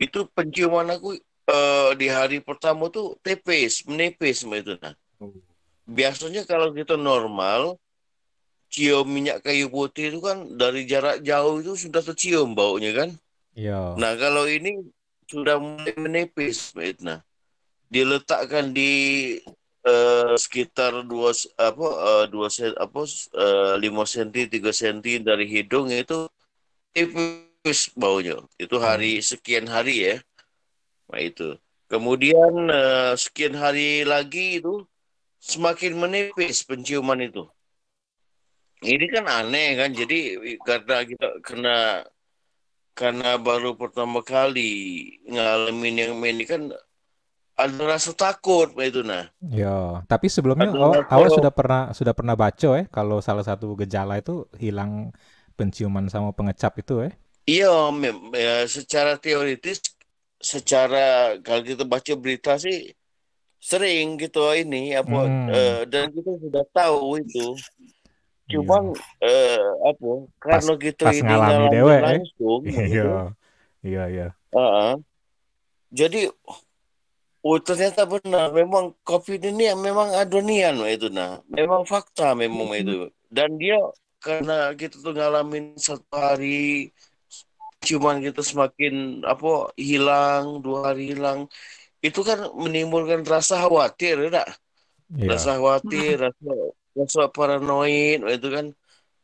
[0.00, 1.20] itu penciuman aku
[1.52, 4.96] eh, di hari pertama tuh tepes, menepis itu nah.
[5.84, 7.76] Biasanya kalau kita normal
[8.72, 13.10] cium minyak kayu putih itu kan dari jarak jauh itu sudah tercium baunya kan.
[13.52, 13.96] Iya.
[14.00, 14.80] Nah, kalau ini
[15.28, 16.72] sudah mulai menipis,
[17.04, 17.20] Nah,
[17.92, 18.90] diletakkan di
[19.84, 23.04] eh, sekitar dua apa eh, dua sen, apa
[23.36, 26.28] eh, lima senti tiga senti dari hidung itu
[26.96, 28.40] tipis baunya.
[28.56, 30.16] Itu hari sekian hari ya.
[31.12, 31.56] Nah, itu.
[31.88, 34.84] Kemudian eh, sekian hari lagi itu
[35.40, 37.44] semakin menipis penciuman itu.
[38.78, 39.90] Ini kan aneh kan.
[39.90, 40.18] Jadi
[40.62, 41.76] karena kita kena
[43.00, 44.60] karena baru pertama kali
[45.32, 46.62] ngalamin yang ini kan
[47.64, 49.24] ada rasa takut Pak, itu nah.
[49.38, 54.18] Ya, tapi sebelumnya awal, awal sudah pernah sudah pernah baca ya kalau salah satu gejala
[54.18, 55.14] itu hilang
[55.54, 57.10] penciuman sama pengecap itu ya.
[57.50, 57.66] Iya,
[58.00, 59.78] mem- ya, secara teoritis,
[60.52, 60.98] secara
[61.44, 62.76] kalau kita baca berita sih
[63.70, 65.48] sering gitu ini apa Hmm.
[65.56, 67.40] eh, dan kita sudah tahu itu.
[68.48, 70.08] Cuman eh, apa
[70.40, 72.00] karena kita pas ini ngalami dewe, eh.
[72.00, 72.80] langsung, gitu.
[72.80, 73.12] Iya.
[73.84, 74.28] Iya, iya.
[75.92, 76.20] Jadi
[77.44, 81.44] oh ternyata benar memang COVID ini memang adonian itu nah.
[81.52, 83.12] Memang fakta memang itu.
[83.28, 83.78] Dan dia
[84.18, 86.90] karena kita tuh ngalamin satu hari
[87.78, 91.46] cuman kita semakin apa hilang dua hari hilang
[92.02, 94.42] itu kan menimbulkan rasa khawatir ya?
[95.14, 95.34] Iya.
[95.34, 96.50] rasa khawatir rasa
[96.98, 98.66] rasa paranoid itu kan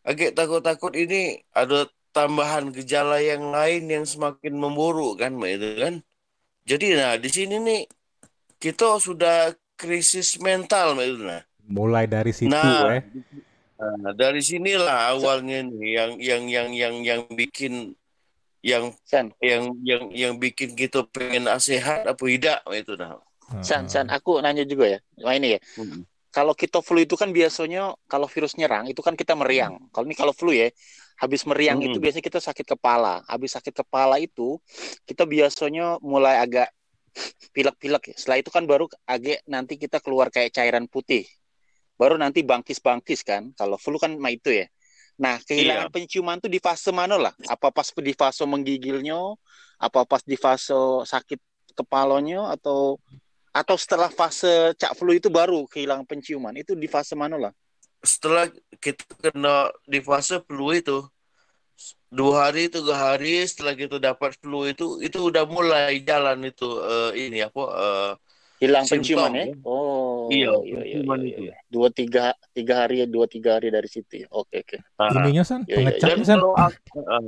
[0.07, 5.95] agak takut-takut ini ada tambahan gejala yang lain yang semakin memburuk kan Mbak itu kan.
[6.65, 7.83] Jadi nah di sini nih
[8.63, 11.43] kita sudah krisis mental Mbak itu nah.
[11.65, 13.03] Mulai dari situ Nah, eh.
[13.75, 17.99] Nah, dari sinilah awalnya nih yang yang yang yang yang bikin
[18.65, 23.21] yang San, yang yang yang bikin kita pengen sehat apa tidak itu nah.
[23.61, 24.99] San, San, aku nanya juga ya.
[25.21, 26.01] Nah ini ya, Mm.
[26.35, 29.79] Kalau kita flu itu kan biasanya kalau virus nyerang itu kan kita meriang.
[29.95, 30.67] Kalau ini kalau flu ya,
[31.23, 31.87] habis meriang Mm.
[31.95, 33.23] itu biasanya kita sakit kepala.
[33.31, 34.59] Habis sakit kepala itu
[35.07, 36.75] kita biasanya mulai agak
[37.55, 38.15] pilek-pilek ya.
[38.19, 41.23] Setelah itu kan baru agak nanti kita keluar kayak cairan putih.
[41.95, 43.55] Baru nanti bangkis-bangkis kan.
[43.55, 44.67] Kalau flu kan mah itu ya.
[45.15, 47.31] Nah, kehilangan penciuman tuh di fase mana lah?
[47.47, 49.39] Apa pas di fase menggigilnya?
[49.79, 50.75] Apa pas di fase
[51.07, 51.39] sakit
[51.79, 52.51] kepalanya?
[52.51, 52.99] Atau
[53.55, 56.53] atau setelah fase cak flu itu baru kehilangan penciuman?
[56.59, 57.53] Itu di fase mana lah?
[58.03, 58.51] Setelah
[58.83, 61.07] kita kena di fase flu itu
[62.11, 67.11] dua hari tiga hari setelah kita dapat flu itu itu udah mulai jalan itu eh,
[67.31, 68.13] ini apa eh,
[68.63, 69.45] Hilang Simptom, penciuman ya?
[69.67, 71.41] Oh, Iya, iya, iya, penciuman iya, itu.
[71.51, 71.55] iya.
[71.67, 74.29] Dua tiga tiga hari dua tiga hari dari situ ya.
[74.31, 74.79] Oke oke.
[74.99, 75.91] ah, Ininya San, Iya, iya, iya.
[75.91, 76.39] pengecapnya dan San.
[76.39, 77.23] kalau aku, ah,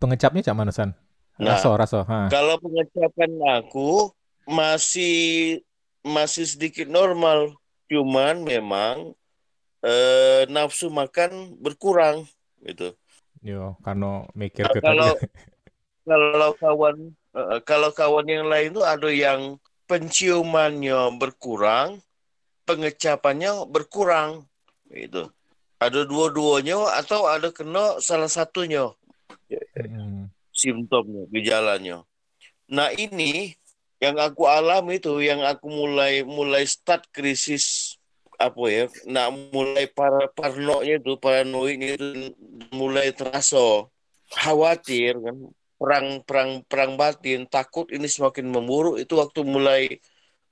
[0.00, 0.90] Pengecapnya cak mana San?
[1.38, 1.56] Nah.
[1.56, 2.00] Raso, raso.
[2.08, 2.28] Ha.
[2.32, 3.30] kalau pengecapan
[3.60, 4.10] aku
[4.44, 5.60] masih
[6.02, 7.54] masih sedikit normal
[7.86, 9.14] cuman memang
[9.82, 12.26] eh, nafsu makan berkurang
[12.62, 12.94] gitu
[13.42, 15.18] Yo, karena mikir Nah, kalau-
[16.06, 16.96] kalau kawan
[17.34, 19.58] eh, kalau kawan yang lain tuh ada yang
[19.90, 21.98] penciumannya berkurang,
[22.64, 24.46] pengecapannya berkurang,
[24.88, 25.26] gitu.
[25.82, 28.94] Ada dua-duanya atau ada kena salah satunya
[29.74, 30.30] Hmm.
[30.54, 32.06] simptomnya, gejalanya.
[32.70, 33.52] Nah ini
[34.02, 37.94] yang aku alami itu, yang aku mulai mulai start krisis
[38.34, 42.34] apa ya, nah mulai para parnonya itu, paranoidnya itu
[42.74, 43.86] mulai terasa
[44.34, 45.36] khawatir kan,
[45.78, 50.02] perang perang perang batin, takut ini semakin memburuk itu waktu mulai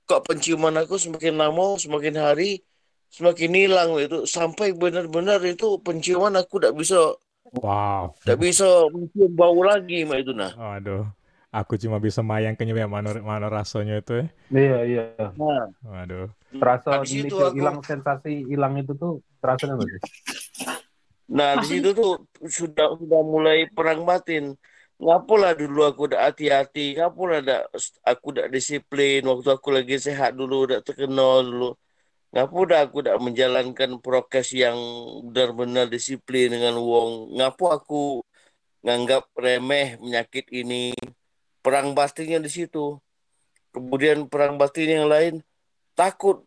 [0.07, 2.63] kok penciuman aku semakin lama, semakin hari
[3.11, 7.19] semakin hilang itu sampai benar-benar itu penciuman aku tidak bisa
[7.51, 8.15] Wow.
[8.23, 10.55] tidak bisa mencium bau lagi mak itu nah.
[10.55, 11.03] Waduh.
[11.51, 14.25] Aku cuma bisa mayangkannya ya mana mana rasanya itu ya.
[14.51, 15.03] Iya, iya.
[15.35, 16.31] Nah, Waduh.
[16.51, 19.99] Terasa Habis itu aku- hilang sensasi hilang itu tuh terasa sih?
[21.31, 24.55] Nah, di situ tuh sudah sudah mulai perang batin.
[25.01, 27.57] Ngapalah dulu aku udah hati-hati, ngapalah ada
[28.03, 31.69] aku udah disiplin waktu aku lagi sehat dulu, udah terkenal dulu.
[32.31, 34.77] Udah aku udah menjalankan prokes yang
[35.31, 37.35] benar-benar disiplin dengan wong.
[37.35, 38.23] Ngapa aku
[38.87, 40.95] nganggap remeh penyakit ini.
[41.61, 42.97] Perang batinnya di situ.
[43.71, 45.39] Kemudian perang batin yang lain
[45.95, 46.43] takut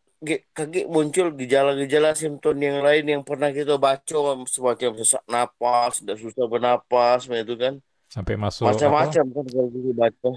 [0.56, 4.16] kaget muncul gejala-gejala simptom yang lain yang pernah kita baca
[4.48, 7.74] semacam sesak napas, sudah susah bernapas, itu kan
[8.08, 10.30] Sampai masuk macam-macam kan kalau kita baca.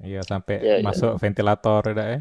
[0.00, 0.84] Iya, sampai Iya, iya.
[0.84, 2.20] masuk ventilator ya, ya.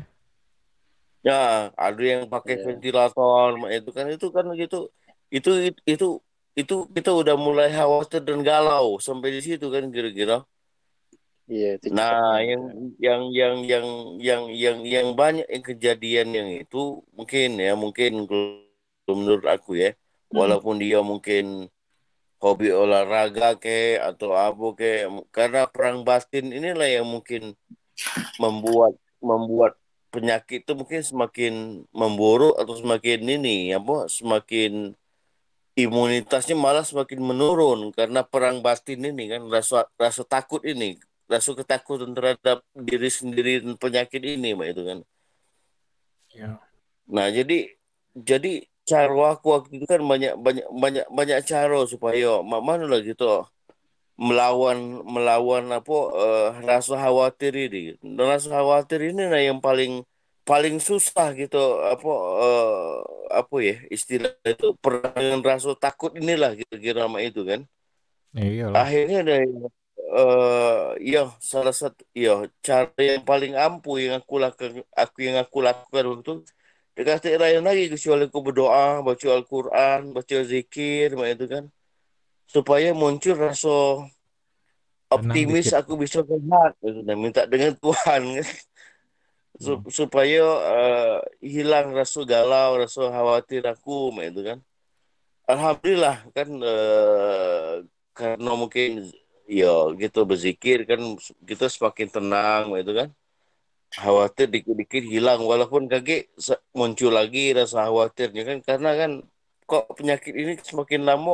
[1.19, 1.41] Ya,
[1.75, 2.63] ada yang pakai Iya.
[2.67, 4.79] ventilator, itu kan itu kan gitu.
[5.31, 5.49] Itu
[5.87, 6.07] itu
[6.57, 10.43] itu kita udah mulai khawatir dan galau sampai di situ kan kira-kira.
[11.49, 12.63] Iya, itu Nah, yang
[13.01, 13.87] yang yang yang
[14.21, 18.29] yang yang yang banyak yang kejadian yang itu mungkin ya mungkin
[19.09, 19.97] menurut aku ya,
[20.29, 21.73] walaupun dia mungkin
[22.37, 27.57] hobi olahraga ke atau apa ke, karena perang batin inilah yang mungkin
[28.37, 29.73] membuat membuat
[30.13, 31.53] penyakit itu mungkin semakin
[31.89, 34.93] memburuk atau semakin ini apa semakin
[35.73, 37.89] imunitasnya malah semakin menurun.
[37.97, 43.73] Karena perang batin ini kan rasa rasa takut ini rasa ketakutan terhadap diri sendiri dan
[43.77, 44.99] penyakit ini mak itu kan
[46.29, 46.61] Ya.
[47.09, 47.73] nah jadi
[48.13, 53.01] jadi cara aku waktu itu kan banyak banyak banyak banyak cara supaya mak mana lah
[53.01, 53.25] gitu
[54.19, 60.03] melawan melawan apa eh, rasa khawatir ini dan rasa khawatir ini nah yang paling
[60.45, 61.57] paling susah gitu
[61.93, 62.11] apa
[62.45, 62.95] eh,
[63.41, 67.61] apa ya istilah itu perang rasa takut inilah kira-kira itu kan
[68.37, 68.85] Iya lah.
[68.85, 69.35] akhirnya ada
[70.09, 75.61] eh ya salah satu ya cara yang paling ampuh yang aku lakukan aku yang aku
[75.61, 76.31] lakukan waktu
[76.97, 81.65] dekat lain lagi kecuali aku berdoa baca Al-Quran baca zikir macam itu kan.
[82.49, 84.09] Supaya muncul rasa
[85.09, 88.21] optimis aku bisa sehat gitu, dan minta dengan Tuhan.
[89.63, 90.45] Su- supaya
[90.79, 94.59] eh, hilang rasa galau rasa khawatir aku macam itu kan.
[95.49, 97.73] Alhamdulillah kan eh,
[98.17, 99.09] karena mungkin
[99.57, 100.19] ya gitu.
[100.29, 101.01] Berzikir kan
[101.49, 103.09] kita semakin tenang gitu kan.
[104.01, 105.39] Khawatir dikit-dikit hilang.
[105.51, 105.83] Walaupun
[106.45, 108.57] se- muncul lagi rasa khawatirnya kan.
[108.67, 109.11] Karena kan
[109.69, 111.31] kok penyakit ini semakin lama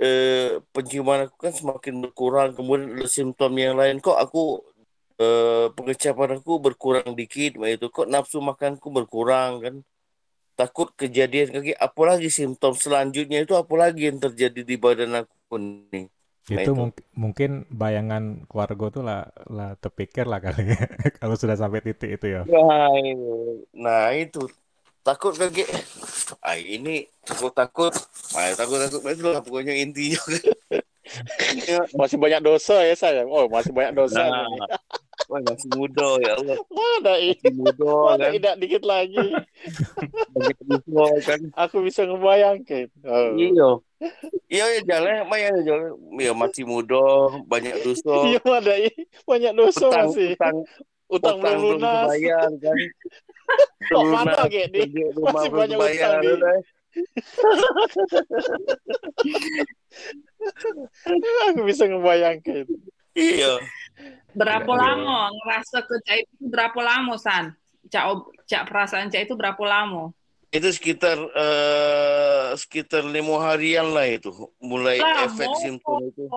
[0.00, 2.50] eh, penciuman aku kan semakin berkurang.
[2.56, 3.96] Kemudian ada simptom yang lain.
[4.00, 4.42] Kok aku
[5.20, 7.86] eh, pengecapan aku berkurang dikit itu.
[7.96, 9.76] Kok nafsu makanku berkurang kan.
[10.56, 15.56] Takut kejadian kaki apalagi simptom selanjutnya itu apalagi yang terjadi di badan aku
[15.92, 16.08] nih
[16.46, 16.78] Nah, Itu itu.
[16.78, 20.78] mung- mungkin bayangan keluarga tuh lah, lah terpikir lah kali ya.
[21.18, 22.42] Kalau sudah sampai titik itu ya.
[22.46, 23.34] Nah, itu.
[23.74, 24.42] Nah, itu.
[25.06, 25.62] Takut kaki.
[26.42, 27.92] Ah, ini takut takut.
[28.34, 30.18] Ah, takut takut itu lah pokoknya intinya.
[31.98, 33.22] Masih banyak dosa ya saya.
[33.26, 34.26] Oh, masih banyak dosa.
[34.26, 34.66] Nah.
[35.26, 36.56] Wah, masih muda ya Allah.
[36.68, 38.30] Mana i- Masih muda mana kan.
[38.32, 39.26] tidak dikit lagi.
[40.32, 41.40] Banyak dosa kan.
[41.56, 42.86] Aku bisa ngebayangkan.
[43.02, 43.30] Oh.
[43.34, 43.68] Iya.
[44.46, 45.88] Iya, ya jalan, mayan jalan.
[46.16, 47.02] Ya masih muda,
[47.44, 48.12] banyak dosa.
[48.28, 48.88] Iya ada i.
[49.22, 50.26] banyak dosa Utang, masih.
[50.32, 50.56] utang,
[51.06, 52.06] Utang belum belum lunas.
[52.06, 52.76] terbayar kan.
[53.86, 54.80] Kok mana Lunas, kayak di?
[55.14, 56.28] Masih banyak utang, Di.
[56.34, 56.56] udah.
[61.50, 62.64] Aku bisa ngebayangkan.
[63.12, 63.52] Iya.
[64.36, 64.82] Berapa Iya.
[64.84, 67.56] lama ngerasa ke Cak itu berapa lama San?
[67.88, 68.04] Cak,
[68.44, 70.12] cak perasaan Cak itu berapa lama?
[70.52, 74.28] Itu sekitar eh, sekitar lima harian lah itu
[74.60, 75.24] mulai Lama.
[75.26, 76.28] efek simptom itu.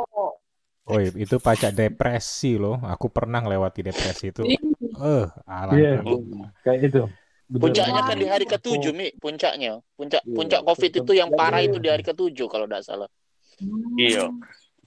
[0.90, 2.82] Oh, itu pacak depresi loh.
[2.82, 4.42] Aku pernah melewati depresi itu.
[4.42, 4.58] Ih,
[5.00, 5.26] Eh,
[5.70, 6.02] Iya.
[6.02, 6.50] alangkah.
[6.66, 7.02] Kayak itu.
[7.50, 9.10] Puncaknya kan di hari ketujuh, Mi.
[9.16, 9.82] Puncaknya.
[9.94, 11.70] Puncak Iya, puncak COVID itu yang parah Iya.
[11.70, 13.10] itu di hari ketujuh kalau tidak salah.
[13.96, 14.30] Iya.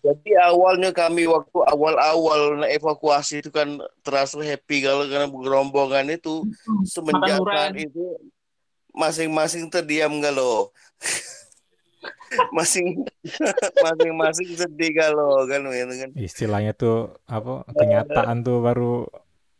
[0.03, 6.43] Jadi awalnya kami waktu awal-awal nak evakuasi itu kan terasa happy kalau karena gerombongan itu
[6.83, 7.47] semenjak durian.
[7.47, 8.05] saat itu
[8.91, 10.75] masing-masing terdiam galau.
[12.51, 13.05] Masing
[13.85, 16.11] masing-masing sedih galau kan gitu kan.
[16.17, 17.63] Istilahnya tuh apa?
[17.71, 19.07] Kenyataan tuh baru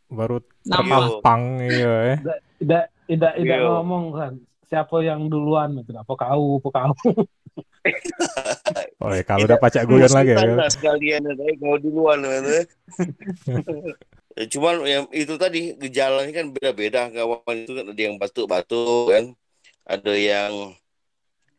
[0.09, 2.15] baru terpampang iya ya.
[2.19, 3.69] Tidak tidak tidak Iya.
[3.69, 4.33] ngomong kan.
[4.67, 5.93] Siapa yang duluan gitu.
[5.93, 6.93] Apa kau, apa kau.
[9.03, 10.39] Oh, ya, kalau udah pacak guyon lagi ya.
[10.71, 12.57] Sekalian ada kau duluan gitu.
[14.33, 19.25] Ya, Cuman yang itu tadi gejalanya kan beda-beda kawan itu kan ada yang batuk-batuk kan,
[19.85, 20.73] ada yang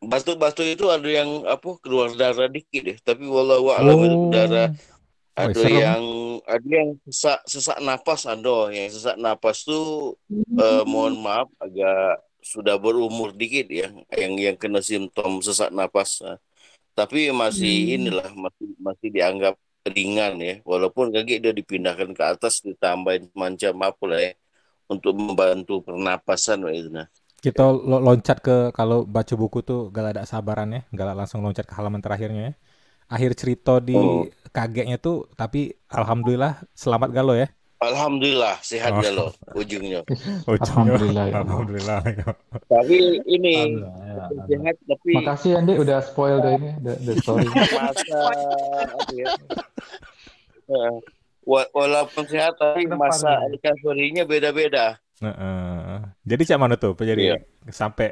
[0.03, 4.27] batuk-batuk itu ada yang apa keluar darah dikit deh, tapi wallahu a'lam itu Oh.
[4.27, 5.79] darah Woi, ada serem.
[5.79, 6.03] yang
[6.43, 10.19] ada yang sesak sesak napas ada yang sesak napas tuh
[10.59, 12.19] eh, mohon maaf agak
[12.53, 13.87] sudah berumur dikit ya
[14.21, 16.37] yang yang kena simptom sesak napas Nah,
[16.97, 17.95] tapi masih Hmm.
[17.95, 19.55] inilah masih masih dianggap
[19.95, 24.31] ringan ya walaupun kaki dia dipindahkan ke atas ditambahin macam apa lah ya
[24.93, 27.07] untuk membantu pernapasan itu nah
[27.43, 31.65] Kita lo- loncat ke kalau baca buku tuh gak ada sabaran ya, gak langsung loncat
[31.69, 32.53] ke halaman terakhirnya ya.
[33.13, 34.29] Akhir cerita di Oh.
[34.55, 35.59] kagetnya tuh, tapi
[35.97, 36.53] alhamdulillah
[36.83, 37.47] selamat galo ya.
[37.77, 39.01] Alhamdulillah sehat Oh.
[39.01, 40.01] galau ujungnya
[40.47, 41.99] Ujungnya Alhamdulillah, ya alhamdulillah.
[42.05, 42.29] ya.
[42.65, 43.93] tapi ini Alhamdulillah,
[44.31, 47.47] ya, sehat tapi Makasih Andi udah spoil the ini the, the story.
[47.77, 48.19] masa
[48.91, 49.27] apa ya
[51.43, 56.91] wa- walaupun sehat tapi masa recovery-nya beda-beda Nah, eh, jadi cak mana tuh?
[56.93, 57.39] Jadi Iya.
[57.71, 58.11] sampai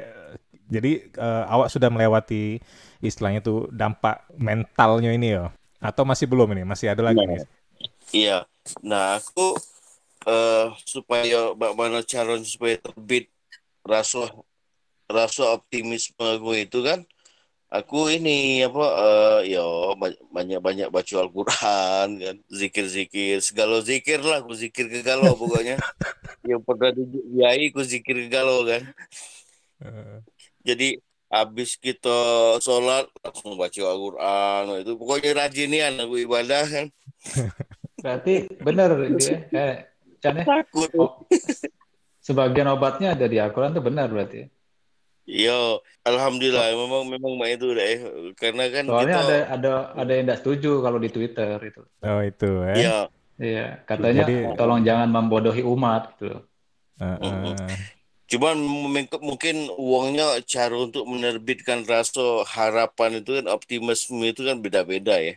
[0.64, 2.56] jadi eh, awak sudah melewati
[2.98, 5.52] istilahnya tuh dampak mentalnya ini ya?
[5.78, 6.64] Atau masih belum ini?
[6.64, 7.28] Masih ada lagi Nah.
[7.28, 7.44] nih?
[8.14, 8.38] Iya.
[8.86, 9.58] Nah aku
[10.24, 13.28] eh supaya bagaimana caranya supaya terbit
[13.84, 14.32] rasa
[15.04, 17.04] rasa optimisme aku itu kan
[17.68, 19.64] aku ini apa eh ya
[20.32, 25.76] banyak banyak baca Al-Quran kan zikir-zikir segala zikir lah aku zikir ke galau pokoknya.
[26.48, 28.82] Yang pernah dibiayai aku zikir ke galau kan.
[29.84, 30.18] Eh,
[30.64, 30.88] jadi
[31.28, 32.16] habis kita
[32.62, 36.86] sholat langsung baca Al-Quran itu pokoknya rajinian aku ibadah kan
[38.04, 39.48] Berarti benar dia.
[39.48, 39.76] Eh,
[40.20, 40.44] Chan ya?
[40.44, 40.92] Takut.
[41.00, 41.24] Oh,
[42.20, 44.44] sebagian obatnya ada di Al-Quran tuh benar berarti.
[45.24, 47.96] Yo, alhamdulillah memang memang mak itu deh.
[48.36, 51.80] Karena kan Soalnya kita ada ada ada yang tidak setuju kalau di Twitter itu.
[52.04, 52.74] Oh itu ya.
[52.76, 52.98] ya
[53.34, 56.38] Iya, katanya Jadi- tolong jangan membodohi umat gitu.
[57.00, 57.56] Heeh.
[58.30, 65.18] Cuman mungkin mungkin uangnya cara untuk menerbitkan rasa harapan itu kan optimisme itu kan beda-beda
[65.18, 65.34] ya.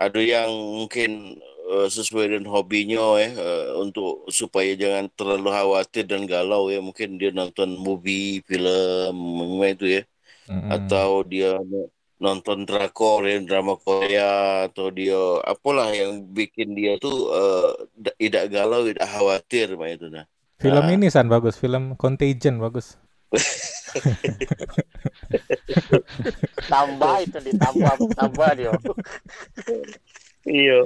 [0.00, 1.36] Ada yang mungkin
[1.66, 6.78] eh, sesuai dengan hobinya ya eh, untuk supaya jangan terlalu khawatir dan galau ya.
[6.78, 9.16] Mungkin dia nonton movie, film
[9.66, 10.02] itu ya.
[10.46, 10.70] Mm-mm.
[10.70, 17.28] Atau dia no- nonton drakor ya, drama Korea atau dia apalah yang bikin dia tuh
[17.92, 20.24] da- tidak galau, tidak khawatir mah itu nah.
[20.56, 20.94] Film Ah.
[20.96, 22.96] ini San bagus, film Contagion bagus.
[26.70, 28.72] Tambah itu ditambah tambah dia.
[30.46, 30.78] Iya.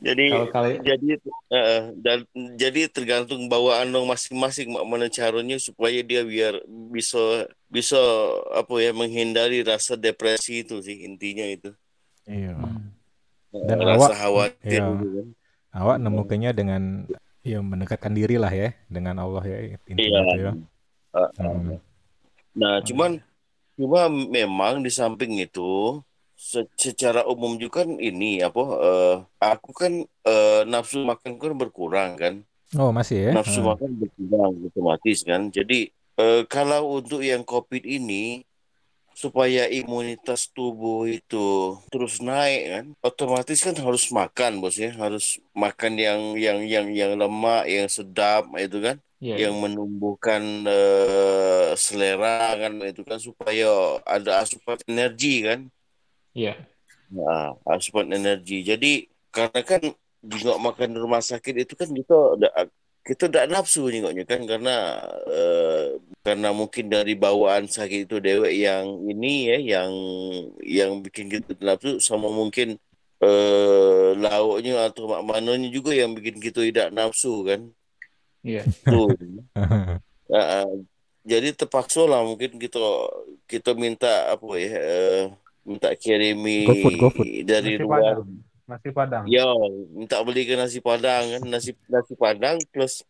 [0.00, 1.08] Jadi kali jadi
[1.50, 2.18] eh, dan
[2.54, 6.62] jadi tergantung bawaan dong masing-masing mana caranya supaya dia biar
[6.94, 7.98] bisa bisa
[8.54, 11.74] apa ya menghindari rasa depresi itu sih intinya itu.
[12.22, 12.54] Iya.
[13.50, 14.94] Dan rasa awak- khawatir iya.
[14.94, 15.26] gitu kan.
[15.70, 16.82] Awak nemukannya dengan
[17.42, 19.58] ya mendekatkan diri lah ya dengan Allah ya
[19.90, 20.20] intinya Iya.
[20.22, 20.52] itu ya.
[21.10, 21.30] Eh.
[21.42, 21.78] Hmm.
[22.54, 23.18] Nah, cuman
[23.74, 25.98] cuma memang di samping itu
[26.40, 29.14] se- secara umum juga kan ini apa eh,
[29.44, 29.92] aku kan
[30.24, 32.34] eh, nafsu makan kan berkurang kan.
[32.80, 33.30] Oh masih ya?
[33.36, 33.76] nafsu Ah.
[33.76, 35.52] makan berkurang otomatis kan.
[35.52, 38.40] Jadi eh, kalau untuk yang COVID ini
[39.12, 45.92] supaya imunitas tubuh itu terus naik kan, otomatis kan harus makan bos ya, harus makan
[46.00, 52.80] yang yang yang yang lemak, yang sedap itu kan, Iya, yang menumbuhkan eh, selera kan
[52.80, 55.68] itu kan supaya ada asupan energi kan.
[56.34, 56.54] Iya.
[57.10, 58.62] Nah, asupan energi.
[58.62, 59.82] Jadi karena kan
[60.22, 62.48] juga makan di rumah sakit itu kan kita ada
[63.00, 64.74] kita tidak nafsu nengoknya kan karena
[65.26, 69.92] eh, karena mungkin dari bawaan sakit itu dewek yang ini ya yang
[70.60, 72.76] yang bikin kita nafsu sama mungkin
[73.20, 77.60] eh lauknya atau mak mananya juga yang bikin kita tidak nafsu kan
[78.44, 78.64] Iya.
[78.88, 79.12] tuh
[80.30, 80.68] Ah, ah.
[81.26, 82.78] jadi terpaksa lah mungkin kita
[83.50, 85.22] kita minta apa ya eh,
[85.62, 87.26] minta kirimi GoFood, GoFood.
[87.44, 88.28] dari Nasi luar Padang.
[88.66, 89.24] Nasi Padang.
[89.26, 89.48] Ya,
[89.90, 93.02] minta belikan nasi padang kan, nasi nasi padang plus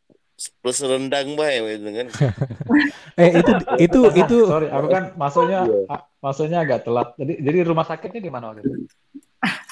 [0.59, 2.07] plus rendang bae gitu kan.
[3.21, 5.81] Eh itu itu itu Sorry, aku kan masuknya Iya.
[5.87, 7.13] ah, masuknya agak telat.
[7.15, 8.89] Jadi jadi rumah sakitnya di mana waktu itu?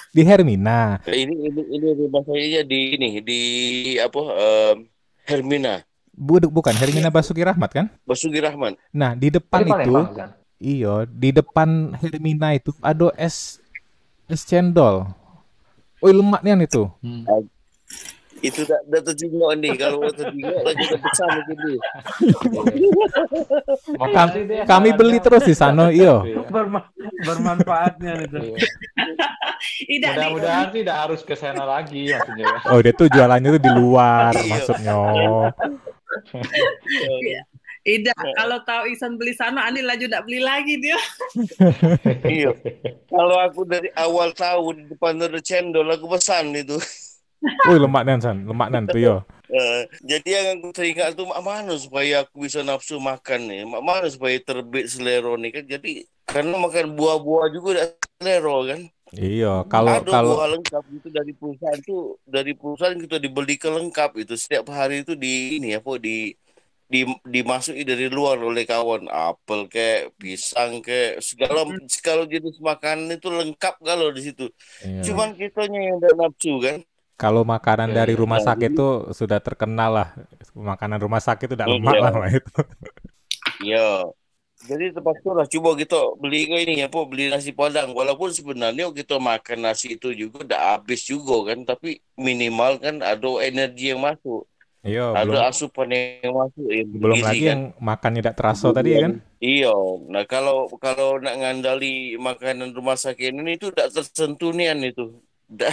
[0.08, 1.00] di Hermina.
[1.04, 3.40] Ini ini ini rumah saya di ini di
[3.96, 4.76] apa em,
[5.24, 7.86] Hermina Bu- bukan Hermina Basuki Rahmat kan?
[8.02, 8.74] Basuki Rahman.
[8.90, 10.30] Nah, di depan Di itu Palembang kan?
[10.58, 13.62] Iya, di depan Hermina itu ada es
[14.26, 15.06] es cendol.
[15.98, 16.90] Oh, lemaknya itu.
[16.98, 17.22] Hmm.
[18.38, 21.30] Itu tak dah terjenguk nih kalau terjenguk lagi besar.
[23.98, 24.62] Makasih deh.
[24.62, 26.22] Kami beli terus di sana, iya.
[26.22, 26.46] Iya.
[26.46, 26.86] Berma-
[27.22, 28.38] bermanfaatnya itu.
[29.90, 30.10] Iya.
[30.14, 32.46] Mudah-mudahan sih tidak harus ke sana lagi maksudnya.
[32.70, 34.46] Oh, dia tuh jualannya tuh di luar Iya.
[34.54, 34.94] maksudnya.
[37.86, 40.98] Ida, kalau tahu Isan beli sana, Ani laju tidak beli lagi dia.
[42.28, 42.52] Iya.
[43.08, 46.76] Kalau aku dari awal tahu di depan ada cendol aku pesan itu.
[47.38, 49.16] Wih, lemaknya san, lemaknya tuh yo.
[49.48, 53.80] Eh, jadi yang aku teringat tuh mak mana supaya aku bisa nafsu makan nih, mak
[53.80, 55.64] mana supaya terbit selera nih kan.
[55.64, 55.90] Jadi
[56.28, 57.86] karena makan buah-buah juga udah
[58.20, 58.80] selera kan.
[59.16, 63.72] Iya, kalau Ada kalau buah lengkap itu dari perusahaan tuh dari perusahaan kita dibeli ke
[63.72, 66.36] lengkap itu setiap hari itu di ini apa di
[66.92, 67.00] di
[67.34, 71.60] dimasuki dari luar oleh kawan apel kayak pisang kayak segala
[71.96, 74.44] segala jenis makanan itu lengkap kalau di situ.
[74.82, 75.04] iya.
[75.04, 76.76] Cuman kitanya yang udah nafsu kan.
[77.18, 78.20] kalau makanan Iya, dari iya.
[78.22, 80.08] rumah sakit tuh sudah terkenal lah.
[80.54, 81.74] Makanan rumah sakit itu udah Iya.
[81.74, 82.52] lemak lah Pak, itu.
[83.58, 83.78] Ya.
[84.58, 89.14] Jadi terpaksa lah coba kita beli ke ini apa beli nasi padang walaupun sebenarnya kita
[89.22, 94.50] makan nasi itu juga udah habis juga kan tapi minimal kan ada energi yang masuk
[94.86, 95.48] Iya, ada belum.
[95.50, 97.50] asupan yang masuk yang belum lagi kan.
[97.50, 99.12] yang makannya tidak terasa tadi ya kan?
[99.40, 99.70] iya.
[100.12, 101.86] Nah kalau kalau nak ngandali
[102.18, 105.02] makanan rumah sakit ini itu tidak tersentuh nian itu.
[105.48, 105.72] Tidak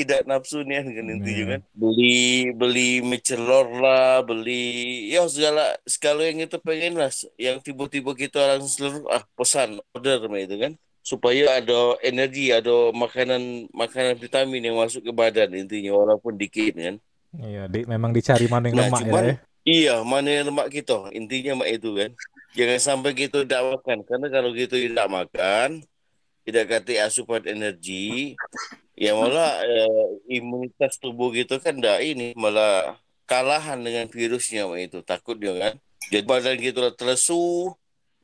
[0.00, 1.44] tidak nafsu nian kan intinya Iya.
[1.52, 1.60] kan.
[1.76, 2.08] Beli
[2.56, 4.52] beli mie celor lah beli
[5.12, 7.10] ya segala segala yang itu pengen lah.
[7.36, 10.72] Yang tiba-tiba kita langsung seluruh ah pesan order itu kan.
[11.04, 16.96] Supaya ada energi ada makanan makanan vitamin yang masuk ke badan intinya walaupun dikit kan
[17.30, 19.34] Iya, di, memang dicari mana yang Nah, lemak cuman ya.
[19.62, 22.10] iya mana yang lemak kita intinya mak itu kan
[22.58, 25.68] jangan sampai kita tidak makan karena kalau kita tidak makan
[26.42, 28.34] tidak kata asupan energi
[29.00, 34.98] Ya malah eh, imunitas tubuh gitu kan enggak ini malah kalahan dengan virusnya Mak, itu
[35.00, 35.74] takut dia kan.
[36.12, 37.72] Jadi badan gitu lah terlesu,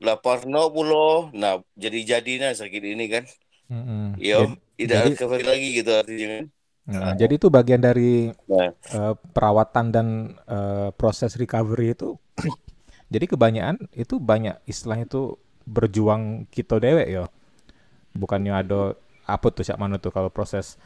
[0.04, 1.32] lapar no pulo.
[1.32, 3.24] Nah jadi jadinya sakit ini kan.
[3.72, 4.20] Mm-mm.
[4.20, 6.44] Yo, Jadi, tidak kembali lagi gitu artinya kan.
[6.86, 10.06] Nah, jadi itu bagian dari Nah, eh, perawatan dan
[10.46, 12.14] eh, proses recovery itu.
[13.14, 17.24] Jadi kebanyakan itu banyak istilahnya itu berjuang kita dewek ya.
[18.16, 18.80] Bukannya ada
[19.26, 20.78] apa tuh Cak Manu tuh kalau proses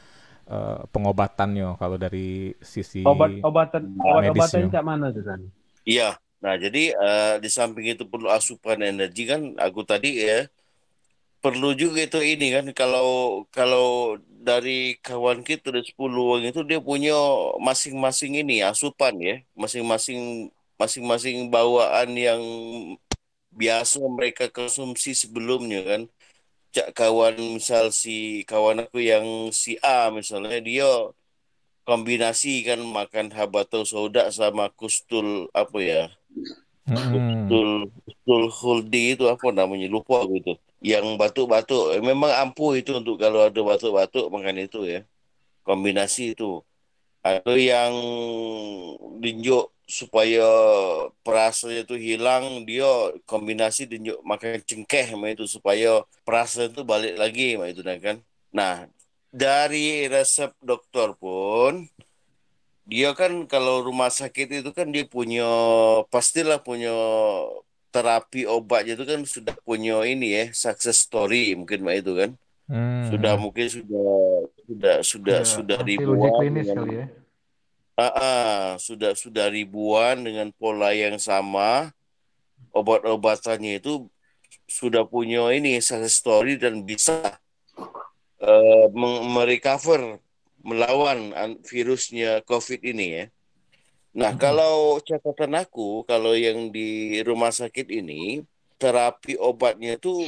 [0.49, 4.73] eh, pengobatannya kalau dari sisi Obat-obatan obat-obatan medisnya.
[4.73, 5.41] cak mana tuh kan?
[5.89, 6.17] iya.
[6.41, 10.49] Nah, jadi eh, di samping itu perlu asupan energi kan aku tadi ya
[11.45, 13.09] perlu juga itu ini kan kalau
[13.57, 16.01] kalau dari kawan kita dari 10
[16.33, 17.13] orang itu dia punya
[17.61, 19.35] masing-masing ini asupan ya.
[19.53, 20.49] Masing-masing
[20.81, 22.43] masing-masing bawaan yang
[23.53, 26.03] biasa mereka konsumsi sebelumnya kan.
[26.75, 30.89] Cak kawan misal si kawan aku yang si A misalnya dia
[31.85, 36.03] kombinasi kan makan habatus sauda sama kustul apa ya
[36.91, 37.71] Kustul
[38.05, 39.87] kustul huldi itu apa namanya?
[39.87, 40.53] Lupa aku itu.
[40.83, 41.97] Yang batuk-batuk.
[41.99, 45.01] Eh, memang ampuh itu untuk kalau ada batuk-batuk makan itu ya.
[45.63, 46.65] Kombinasi itu.
[47.21, 47.93] Ada yang
[49.21, 50.47] dinjuk supaya
[51.27, 52.87] perasanya itu hilang dia
[53.27, 58.23] kombinasi dinjuk makan cengkeh itu supaya perasa itu balik lagi itu kan.
[58.55, 58.87] Nah
[59.35, 61.91] dari resep dokter pun
[62.87, 65.47] dia kan kalau rumah sakit itu kan dia punya
[66.11, 66.91] pastilah punya
[67.91, 72.31] terapi obatnya itu kan sudah punya ini ya success story mungkin Mbak itu kan
[73.11, 73.43] sudah Hmm.
[73.43, 74.11] mungkin sudah
[74.69, 77.07] sudah sudah Ya, sudah ribuan klinis dengan kali ya.
[77.99, 81.91] Ah, ah, sudah sudah ribuan dengan pola yang sama
[82.73, 84.07] obat-obatannya itu
[84.71, 87.35] sudah punya ini success story dan bisa
[88.95, 90.23] meng- merecover
[90.61, 93.25] melawan an- virusnya COVID ini ya.
[94.11, 98.43] Nah, kalau catatan aku, kalau yang di rumah sakit ini,
[98.75, 100.19] terapi obatnya itu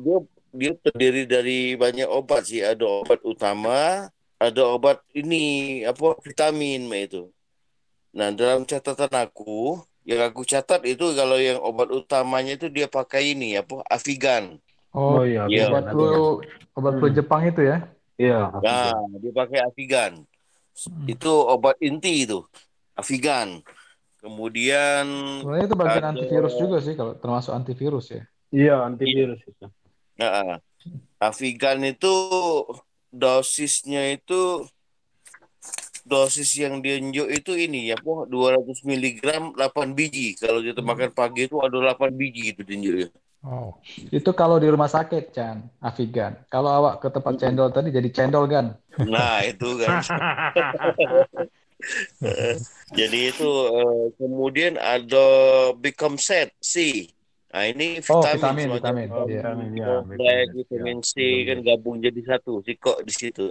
[0.00, 0.18] dia
[0.52, 2.64] dia terdiri dari banyak obat sih.
[2.64, 4.08] Ada obat utama,
[4.40, 7.28] ada obat ini apa vitamin itu.
[8.16, 13.32] Nah, dalam catatan aku, yang aku catat itu kalau yang obat utamanya itu dia pakai
[13.36, 14.56] ini apa Avigan.
[14.92, 15.72] Oh, Oh iya, Iya.
[15.72, 16.08] obat flu,
[16.76, 17.16] obat flu Hmm.
[17.16, 17.88] Jepang itu ya?
[18.20, 19.08] Iya, Nah, Avigan.
[19.20, 20.12] dia pakai Avigan.
[20.72, 21.04] Hmm.
[21.08, 22.44] Itu obat inti itu,
[22.96, 23.60] Avigan.
[24.22, 25.04] Kemudian
[25.42, 28.22] Sebenarnya itu bagian ada antivirus juga sih, kalau termasuk antivirus ya.
[28.54, 29.66] Iya, antivirus itu.
[30.16, 30.62] Nah,
[31.18, 32.14] Avigan itu
[33.10, 34.62] dosisnya itu
[36.02, 39.20] dosis yang diunjuk itu ini ya, po 200 mg
[39.54, 40.34] 8 biji.
[40.38, 43.08] Kalau kita makan pagi itu ada 8 biji itu diunjuknya.
[43.42, 43.74] Oh.
[44.14, 46.46] Itu kalau di rumah sakit, Chan, Avigan.
[46.46, 48.78] Kalau awak ke tempat cendol tadi jadi cendol kan?
[49.02, 49.98] Nah, itu kan.
[52.94, 55.26] Jadi itu eh, kemudian ada
[55.74, 57.08] Become Set C.
[57.50, 59.08] Nah, ini Oh, vitamin vitamin, vitamin.
[59.10, 59.42] Oh, Iya.
[59.42, 60.16] vitamin ya, vitamin.
[60.22, 61.42] Ya, vitamin C vitamin.
[61.48, 63.46] kan gabung jadi satu, sikok di situ.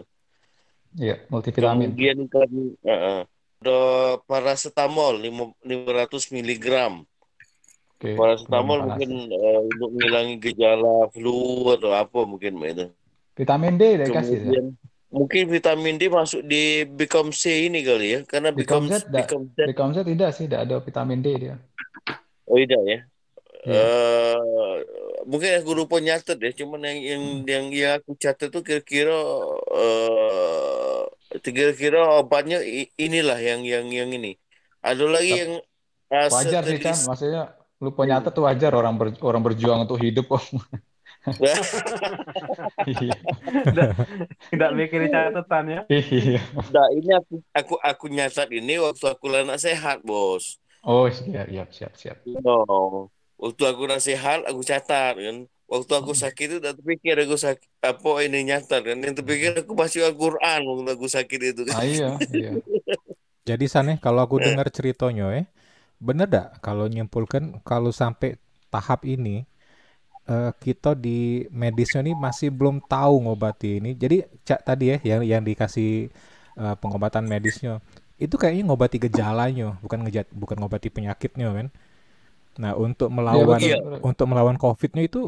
[0.95, 1.91] Iya, multivitamin.
[1.91, 2.49] Kemudian kan
[2.87, 3.21] eh, eh,
[3.61, 3.79] ada
[4.23, 6.65] paracetamol lima- 500 mg.
[8.01, 12.89] Oke, Paracetamol mungkin eh, untuk mengurangi gejala flu atau apa mungkin itu.
[13.37, 14.41] Vitamin D udah dikasih ya?
[14.41, 14.65] Kemudian
[15.13, 19.29] mungkin vitamin D masuk di Become C ini kali ya, karena Become Z, enggak.
[19.29, 21.55] Become Z Become Z tidak sih, tidak ada vitamin D dia.
[22.49, 22.99] oh tidak ya.
[23.61, 23.85] Iya.
[23.85, 24.77] eh
[25.29, 29.13] mungkin aku lupa nyatet ya, cuman yang yang yang, yang aku catat tuh kira-kira
[29.77, 31.05] eh
[31.37, 32.65] kira-kira obatnya
[32.97, 34.41] inilah yang yang yang ini.
[34.81, 35.51] Ada lagi Tep- yang
[36.09, 37.05] uh, Wajar sih, seteris.
[37.05, 40.45] Maksudnya lupa nyatet tuh wajar orang ber, orang berjuang untuk hidup kok.
[42.89, 43.13] Iya.
[43.61, 43.89] Tidak,
[44.49, 45.81] tidak mikirin catatan ya.
[45.89, 46.41] Iya.
[46.73, 50.57] Nah, ini aku aku aku nyatat ini waktu aku anak sehat, Bos.
[50.81, 52.17] Oh, siap, siap, siap, siap.
[52.25, 53.09] No.
[53.37, 55.37] Waktu aku nak sehat, aku catat kan.
[55.71, 58.97] Waktu aku sakit itu tak terpikir aku sakit apa ini nyatat kan.
[58.97, 61.75] Yang terpikir aku baca Al-Quran waktu aku sakit itu kan.
[61.79, 62.51] Ah, iya, iya.
[63.49, 65.45] Jadi Saneh, kalau aku dengar ceritanya eh,
[66.07, 68.29] bener dak kalau nyimpulkan kalau sampai
[68.73, 69.45] tahap ini
[70.29, 73.91] eh, kita di medisnya ini masih belum tahu ngobati ini.
[73.97, 76.09] Jadi cak tadi ya yang yang dikasih
[76.61, 77.79] eh, pengobatan medisnya
[78.21, 81.67] itu kayaknya ngobati gejalanya, bukan ngejat, bukan ngobati penyakitnya kan.
[82.61, 83.59] Nah, untuk Iya, melawan.
[83.59, 83.77] Iya.
[84.05, 85.21] untuk melawan COVID-nya itu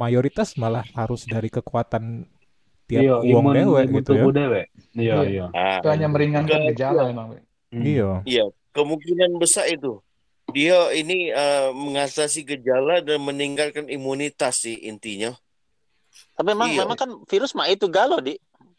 [0.00, 2.26] mayoritas malah harus dari kekuatan
[2.90, 4.24] tiap Iya, uang dewe gitu ya.
[4.34, 4.62] dewe.
[4.98, 5.22] Iya, Iya.
[5.30, 5.46] iya.
[5.54, 7.26] Ah, Itu hanya meringankan gejala emang.
[7.36, 7.38] Be.
[7.68, 7.84] Hmm.
[7.84, 8.10] Iya.
[8.24, 8.44] Iya,
[8.78, 9.98] kemungkinan besar itu.
[10.48, 15.34] Dia ini eh, mengatasi gejala dan meningkatkan imunitas sih intinya.
[16.34, 16.86] Tapi memang Iya.
[16.86, 18.38] memang kan virus mah itu galau di.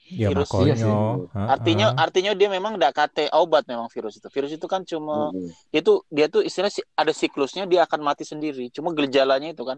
[0.09, 0.89] Ya virus Iya sih.
[0.89, 1.29] makanya.
[1.37, 1.45] ha-ha.
[1.53, 5.53] artinya artinya dia memang nggak kate obat memang virus itu virus itu kan cuma Mm-mm.
[5.69, 9.77] itu dia tuh istilah si- ada siklusnya dia akan mati sendiri cuma gejalanya itu kan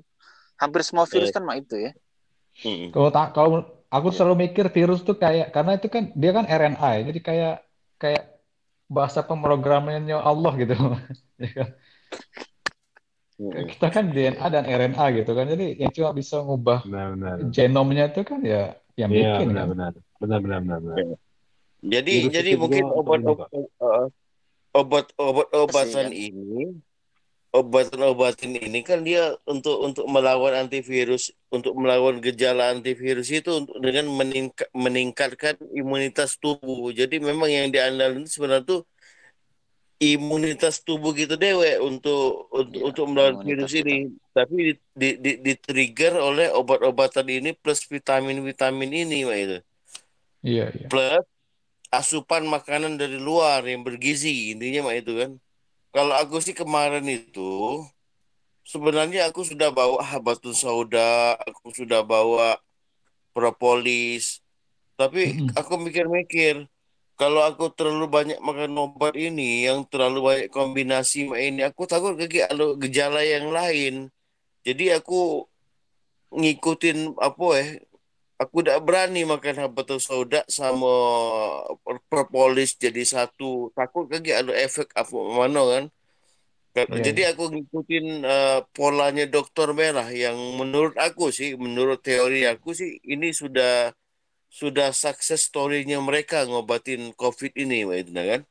[0.55, 1.35] hampir semua virus Eh.
[1.35, 1.91] kan mah itu ya.
[2.91, 4.15] Kalau tak kalau aku Iya.
[4.15, 7.55] selalu mikir virus tuh kayak karena itu kan dia kan RNA ya, jadi kayak
[7.97, 8.23] kayak
[8.91, 10.75] bahasa pemrogramannya Allah gitu.
[11.41, 11.69] Ya kan?
[13.41, 15.49] Kita kan DNA dan RNA gitu kan.
[15.49, 17.35] Jadi yang cuma bisa ngubah Benar-benar.
[17.49, 19.49] genomnya itu kan ya yang Iya, bikin kan.
[19.49, 19.91] benar-benar.
[20.21, 20.59] Benar-benar.
[20.61, 21.17] benar-benar.
[21.81, 23.45] Jadi Virus jadi itu juga mungkin untuk obat menjaga.
[23.49, 23.65] obat
[24.71, 26.11] obat obat obatan Kasihan.
[26.13, 26.63] ini
[27.51, 34.07] obatan-obatan ini kan dia untuk untuk melawan antivirus untuk melawan gejala antivirus itu untuk dengan
[34.07, 36.95] meningkat, meningkatkan imunitas tubuh.
[36.95, 38.81] Jadi memang yang diandalkan itu sebenarnya tuh
[40.01, 44.09] imunitas tubuh gitu dewe untuk untuk Iya, untuk melawan virus ini.
[44.33, 49.57] Tapi di, di, di, di trigger oleh obat-obatan ini plus vitamin-vitamin ini, Pak itu.
[50.41, 50.87] Iya, iya.
[50.89, 51.23] Plus
[51.91, 55.31] asupan makanan dari luar yang bergizi intinya mah itu kan.
[55.91, 57.83] Kalau aku sih kemarin itu
[58.63, 62.55] sebenarnya aku sudah bawa habatus sauda, aku sudah bawa
[63.35, 64.39] propolis.
[64.95, 66.63] Tapi aku mikir-mikir
[67.19, 72.15] kalau aku terlalu banyak makan obat ini yang terlalu banyak kombinasi ini, aku takut
[72.79, 74.07] gejala yang lain.
[74.63, 75.45] Jadi aku
[76.31, 77.67] ngikutin apa ya
[78.41, 80.89] aku tidak berani makan habatus sauda sama
[82.09, 85.85] propolis jadi satu takut lagi ada efek apa mana kan
[86.71, 92.47] Ka- Iya, jadi aku ngikutin eh, polanya dokter merah yang menurut aku sih menurut teori
[92.47, 93.91] aku sih ini sudah
[94.47, 98.41] sudah success story-nya mereka ngobatin COVID ini Mbak Edna kan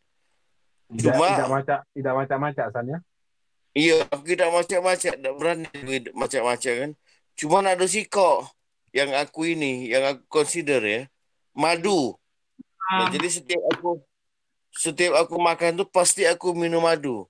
[0.92, 2.98] Tidak, Cuma- tidak macam tidak macam-macam San ya.
[3.70, 6.90] Iya, aku tidak macam-macam, tidak berani macam-macam kan.
[7.38, 8.50] Cuman ada sih kok
[8.90, 11.02] yang aku ini, yang aku consider ya,
[11.54, 12.14] madu.
[12.90, 14.02] Nah, Ah, jadi setiap aku
[14.74, 17.26] setiap aku makan tuh pasti aku minum madu.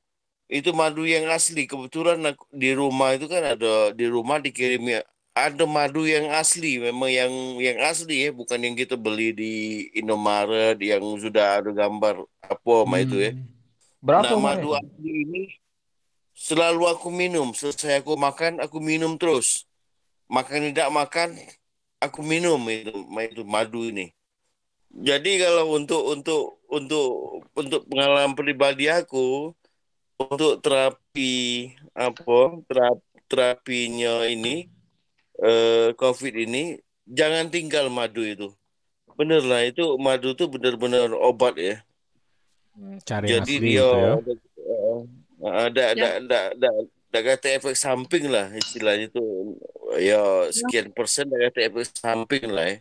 [0.48, 1.68] Itu madu yang asli.
[1.68, 5.00] Kebetulan aku, di rumah itu kan ada di rumah dikirim ya
[5.30, 7.32] ada madu yang asli, memang yang
[7.62, 9.54] yang asli ya, bukan yang kita beli di
[9.94, 13.32] Indomaret yang sudah ada gambar apa sama itu ya.
[13.32, 13.46] Hmm.
[14.00, 15.42] Berapa Nah, madu asli ini
[16.34, 17.54] selalu aku minum.
[17.54, 19.69] Selesai aku makan, aku minum terus.
[20.30, 21.28] Makan tidak makan,
[21.98, 22.94] aku minum itu,
[23.26, 24.14] itu madu ini.
[24.90, 27.06] Jadi kalau untuk untuk untuk
[27.54, 29.54] untuk pengalaman pribadi aku
[30.18, 34.66] untuk terapi apa terap- terapinya ini
[35.38, 38.50] eh, COVID ini jangan tinggal madu itu.
[39.14, 41.78] Bener lah itu madu itu benar-benar obat ya.
[43.06, 44.12] Cari yang Jadi dia gitu ya.
[44.74, 44.98] eh,
[45.46, 46.68] ada ada ada ada
[47.10, 49.22] ada kata efek samping lah istilahnya itu
[49.98, 52.76] ya sekian persen kata efek samping lah ya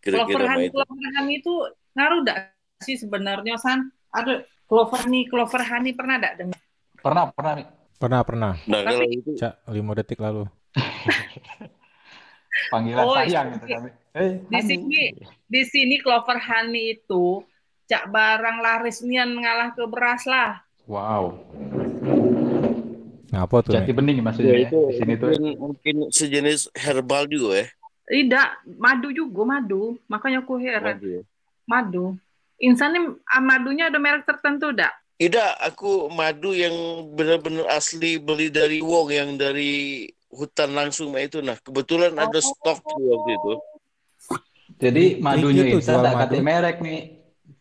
[0.00, 0.72] kira-kira mah Clover honey, itu.
[0.72, 1.54] clover honey itu
[1.92, 2.38] ngaruh enggak
[2.80, 3.92] sih sebenarnya San?
[4.08, 6.60] Ada clover honey, clover honey pernah enggak dengar?
[7.00, 7.66] Pernah, pernah nih.
[8.00, 8.52] Pernah, pernah.
[8.64, 10.48] Nah kalau Tapi- itu Cak, lima detik lalu.
[12.72, 13.80] Panggilan Oh, sayang gitu kan.
[14.16, 14.66] Eh, Di honey.
[14.66, 15.02] sini
[15.46, 17.44] di sini clover honey itu
[17.84, 20.62] cak barang laris nian ngalah ke beras lah.
[20.86, 21.38] Wow.
[23.30, 24.66] Ngapa tuh, Jati bening ya maksudnya ya.
[24.66, 25.28] itu Di sini tuh.
[25.30, 27.66] mungkin mungkin sejenis herbal juga ya.
[28.10, 29.94] Tidak, madu juga madu.
[30.06, 30.98] Makanya aku heran.
[30.98, 31.22] Madu ya.
[31.64, 32.04] Madu.
[32.58, 34.90] Insan ini ah, madunya ada merek tertentu enggak?
[35.14, 36.74] Tidak, aku madu yang
[37.12, 41.38] benar-benar asli beli dari Wong yang dari hutan langsung itu.
[41.38, 42.42] Nah, kebetulan ada Oh.
[42.42, 43.52] stok tuh waktu itu.
[44.80, 46.34] Jadi madunya Insan jual tak madu.
[46.34, 47.00] kata merek nih.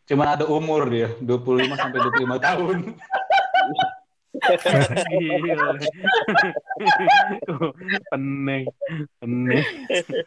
[0.04, 2.78] Cuma ada umur dia, 25 sampai 25 tahun.
[4.30, 5.74] Gila.
[8.10, 8.64] Pening.
[9.18, 9.66] Pening.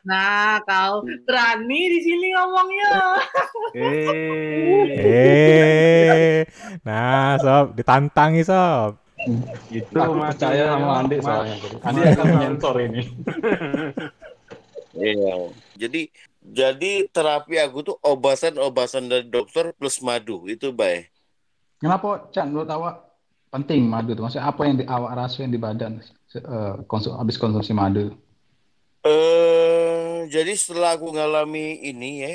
[0.03, 2.93] Nah, kau berani di sini ngomongnya.
[3.73, 6.41] Eh, Eh,
[6.83, 8.99] nah, sob, ditantangi sob.
[9.71, 10.35] itu Aku Mas.
[10.35, 11.55] percaya sama Andi soalnya.
[11.81, 13.03] Andi akan menyensor ini.
[14.93, 15.35] Iya.
[15.79, 16.11] Jadi
[16.43, 21.07] jadi terapi aku tuh obatan-obatan dari dokter plus madu itu baik.
[21.79, 23.12] Kenapa, Chan, menurut awak
[23.53, 24.25] penting madu tuh?
[24.25, 26.01] Maksudnya apa yang di, awak rasain di badan
[26.33, 28.17] eh, konsum, habis konsumsi madu?
[29.05, 32.35] Eh, jadi setelah aku ngalami ini ya,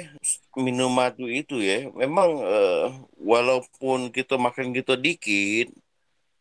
[0.53, 2.87] minum madu itu ya, memang eh,
[3.17, 5.73] walaupun kita makan gitu dikit,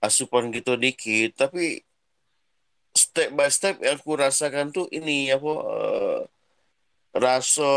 [0.05, 1.81] asupan gitu dikit, tapi
[2.93, 6.20] step by step yang aku rasakan tuh ini apa eh,
[7.16, 7.72] rasa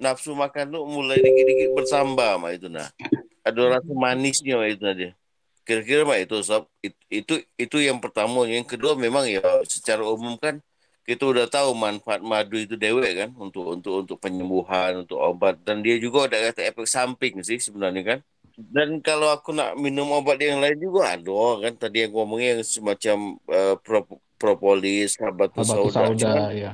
[0.00, 2.88] nafsu makan tuh mulai dikit-dikit bertambah mah itu nah.
[3.44, 5.12] Ada rasa manisnya itu dia.
[5.68, 6.62] Kira-kira mah itu sob.
[6.86, 9.40] It- itu itu yang pertama, yang kedua memang ya
[9.74, 10.56] secara umum kan
[11.08, 15.76] kita udah tahu manfaat madu itu dewek kan untuk untuk untuk penyembuhan untuk obat dan
[15.84, 18.18] dia juga ada kata efek samping sih sebenarnya kan
[18.76, 21.32] dan kalau aku nak minum obat yang lain juga ada
[21.64, 24.04] kan tadi yang ngomongnya yang semacam uh, pro,
[24.36, 26.70] propolis habatus Habatus sauda sauda, cuman ya.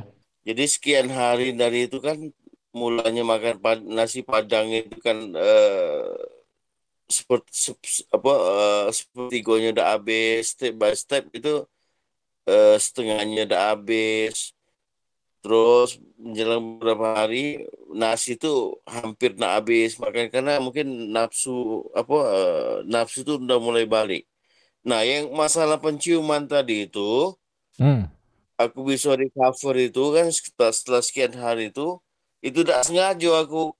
[0.49, 2.19] jadi sekian hari dari itu kan
[2.75, 6.11] mulanya makan pad- nasi padang itu kan eh,
[7.09, 11.49] seperti sep- apa eh, sepertiganya udah habis step by step itu
[12.49, 14.53] eh, setengahnya udah habis.
[15.45, 18.49] Terus menjelang beberapa hari nasi itu
[18.89, 20.01] hampir nak habis.
[20.03, 20.87] Makan karena mungkin
[21.17, 24.23] nafsu apa eh, nafsu itu udah mulai balik.
[24.89, 27.01] Nah yang masalah penciuman tadi itu
[27.79, 28.07] Hmm.
[28.63, 31.99] aku bisa recover itu kan setelah, setelah sekian hari itu
[32.47, 33.75] itu tidak sengaja aku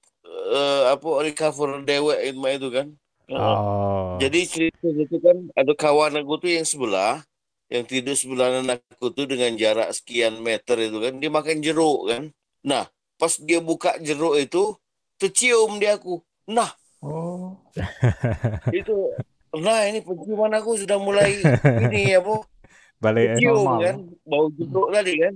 [0.55, 2.87] eh, apa recover dewek itu itu kan
[3.25, 4.21] Oh.
[4.21, 7.25] jadi cerita itu kan ada kawan aku tuh yang sebelah
[7.73, 12.23] yang tidur sebelah aku tuh dengan jarak sekian meter itu kan dia makan jeruk kan
[12.61, 12.85] nah
[13.17, 14.77] pas dia buka jeruk itu
[15.17, 16.69] tercium dia aku nah
[17.05, 17.53] Oh.
[18.73, 19.13] itu
[19.53, 21.37] nah ini penciuman aku sudah mulai
[21.81, 22.41] ini apa
[23.03, 23.35] Balik ya.
[23.37, 25.33] Cium Normal, kan, bau jeruk tadi kan.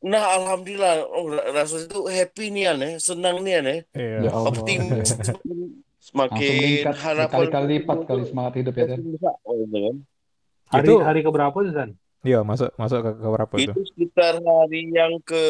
[0.00, 3.60] Nah, alhamdulillah, oh, ra- rasanya itu happy nih ya, senang nih ya,
[3.92, 4.18] Iya.
[4.24, 5.36] Ya optimis, ya.
[6.00, 8.84] semakin, meningkat harapan berkali-kali lipat itu kali semangat hidup ya,
[9.44, 9.96] oh, gitu kan.
[10.70, 11.90] Hari Itu- hari keberapa tuh San?
[12.20, 13.72] Iya, masuk masuk ke, ke berapa itu?
[13.72, 15.44] Itu sekitar hari yang ke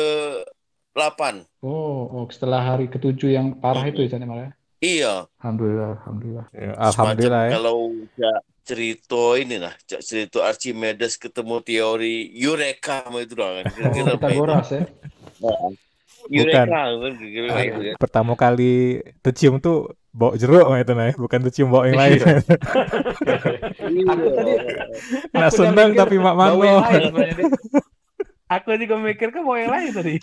[0.94, 1.46] 8.
[1.62, 4.52] Oh, oh, setelah hari ketujuh yang parah itu ya, San, ya, malah ya?
[4.80, 5.12] Iya,
[5.44, 6.46] Alhamdulillah, alhamdulillah.
[6.56, 7.50] Ya, semacam Alhamdulillah ya.
[7.52, 7.76] kalau
[8.16, 13.64] Cak cerita ini lah, Cak cerita Archimedes ketemu teori Eureka itu lah kan.
[13.68, 14.16] Oh, Kira-kira itu?
[14.16, 14.82] Pitagoras ya.
[15.40, 15.72] Nah, Bukan.
[16.30, 17.96] Eureka kan, kira-kira Ah, itu kan.
[18.00, 18.72] Pertama kali
[19.20, 21.12] tercium tuh bau jeruk mah itu nah, ya.
[21.14, 22.18] bukan tercium bau yang lain.
[22.18, 22.34] Iya.
[23.90, 24.04] Iya.
[24.10, 24.52] Aku tadi
[25.30, 26.66] Nah, aku udah seneng tapi mak mango.
[26.66, 27.14] Dik.
[28.50, 30.14] Aku juga mikir kan mau yang lain tadi.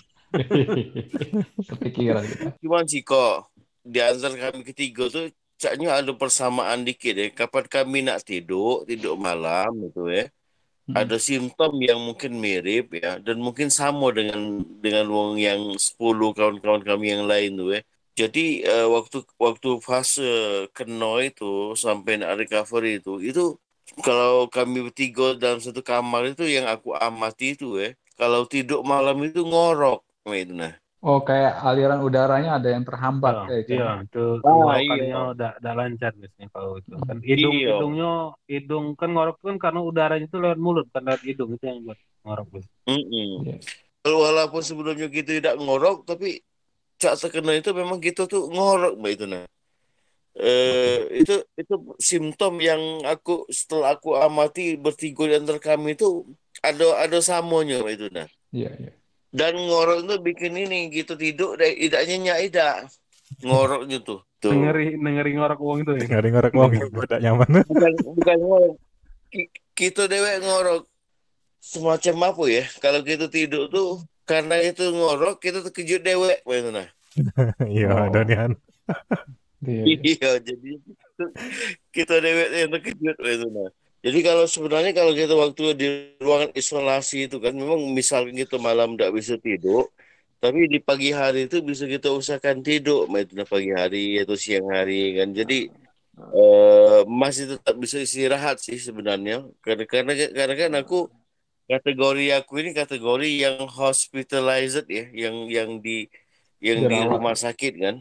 [1.72, 2.50] Kepikiran kita.
[2.60, 3.48] Cuman sih kok
[3.88, 7.32] di antara kami ketiga tuh caknya ada persamaan dikit ya.
[7.32, 10.28] Kapan kami nak tidur, tidur malam gitu ya.
[10.92, 10.96] Hmm.
[11.00, 15.96] Ada simptom yang mungkin mirip ya dan mungkin sama dengan dengan wong yang 10
[16.36, 17.82] kawan-kawan kami yang lain tuh ya.
[18.18, 20.32] Jadi eh, waktu waktu fase
[20.74, 23.44] kena itu sampai nak recovery itu itu
[24.02, 27.94] kalau kami bertiga dalam satu kamar itu yang aku amati itu ya.
[28.18, 30.02] Kalau tidur malam itu ngorok
[30.34, 30.74] itu nah.
[31.06, 33.78] Oh, kayak aliran udaranya ada yang terhambat ya, San.
[33.78, 35.18] Iya, itu Ah, tenggorokannya iya.
[35.30, 36.92] udah udah lancar biasanya kalau itu.
[36.98, 37.70] Kan hidung Iya.
[37.70, 38.12] hidungnya
[38.50, 42.00] hidung kan ngorok kan karena udaranya itu lewat mulut kan lewat hidung itu yang buat
[42.26, 42.78] ngorok biasanya.
[42.90, 43.30] Mm-mm.
[43.46, 43.58] Iya.
[44.10, 46.42] Walaupun sebelumnya kita tidak ngorok, tapi
[46.98, 49.46] cak terkena itu memang kita tuh ngorok mbak itu nah.
[50.38, 56.30] Eh, itu itu simptom yang aku setelah aku amati bertiga di antara kami itu
[56.62, 58.28] ada ada samonya mbak itu nah.
[58.54, 58.92] Iya, iya.
[59.34, 62.76] Dan ngorok itu bikin ini gitu tidur deh, tidak nyenyak tidak
[63.44, 64.24] ngoroknya tuh.
[64.38, 64.54] Tuh.
[64.54, 66.06] Dengeri dengeri ngorok uang itu ya.
[66.18, 67.50] Ngari-ngorek wong udah nyaman.
[67.70, 68.76] Bukan bukan ngorok.
[69.34, 70.90] Ki- Kita dewek ngorok
[71.62, 72.64] semacam apa ya?
[72.82, 76.44] Kalau kita tidur tuh karena itu ngorok kita terkejut dewek
[76.76, 76.88] nah.
[77.66, 78.06] Iya, Oh.
[78.12, 78.52] Donian.
[79.64, 79.96] Iya, iya.
[80.04, 80.72] Iya, jadi
[81.96, 83.72] kita dewek yang terkejut itu nah.
[84.06, 85.88] Jadi kalau sebenarnya kalau kita waktu di
[86.22, 89.90] ruangan isolasi itu kan memang misalnya kita malam tidak bisa tidur,
[90.38, 95.18] tapi di pagi hari itu bisa kita usahakan tidur, itu pagi hari atau siang hari
[95.18, 95.34] kan.
[95.34, 95.74] Jadi
[96.14, 99.50] eh, masih tetap bisa istirahat sih sebenarnya.
[99.66, 101.10] Karena karena karena kan aku
[101.68, 106.08] kategori aku ini kategori yang hospitalized ya, yang yang di
[106.64, 107.96] yang di rumah sakit kan.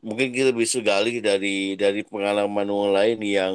[0.00, 3.54] Mungkin kita bisa gali dari dari pengalaman orang lain yang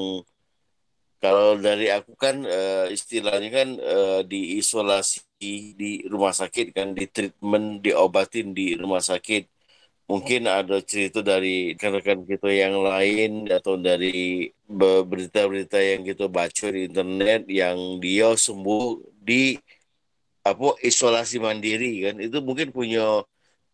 [1.18, 7.82] kalau dari aku kan eh, istilahnya kan eh, diisolasi di rumah sakit kan, di treatment,
[7.82, 9.55] diobatin di rumah sakit.
[10.06, 16.66] Mungkin ada cerita dari rekan-rekan kita yang lain atau dari be- berita-berita yang kita baca
[16.70, 19.58] di internet yang dia sembuh di
[20.46, 22.16] apa isolasi mandiri kan.
[22.22, 23.26] Itu mungkin punya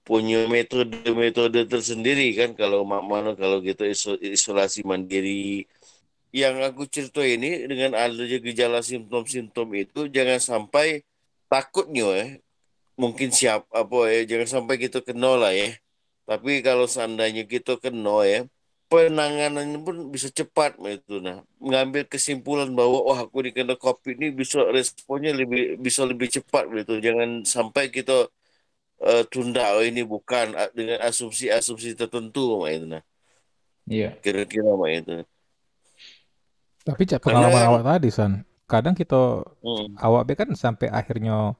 [0.07, 5.65] punya metode-metode tersendiri kan kalau mak mana kalau gitu iso- isolasi mandiri
[6.32, 11.03] yang aku cerita ini dengan adanya gejala simptom-simptom itu jangan sampai
[11.51, 12.25] takutnya ya
[12.99, 15.69] mungkin siap apa ya jangan sampai kita kena lah ya
[16.30, 18.39] tapi kalau seandainya kita kena ya
[18.91, 24.57] penanganannya pun bisa cepat itu nah mengambil kesimpulan bahwa oh aku dikena covid ini bisa
[24.78, 28.13] responnya lebih bisa lebih cepat gitu jangan sampai kita
[29.07, 33.03] eh, tunda oh ini bukan ah, dengan asumsi-asumsi tertentu mak itu nah
[33.88, 34.22] Iya.
[34.24, 35.11] kira-kira mak itu
[36.82, 38.41] Tapi cak Karena pengalaman awak tadi, San.
[38.65, 39.95] Kadang kita Hmm.
[39.99, 41.53] awak be kan sampai akhirnya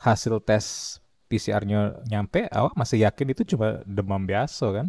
[0.00, 0.98] hasil tes
[1.28, 1.78] PCR-nya
[2.10, 3.66] nyampe, awak masih yakin itu cuma
[3.96, 4.86] demam biasa kan?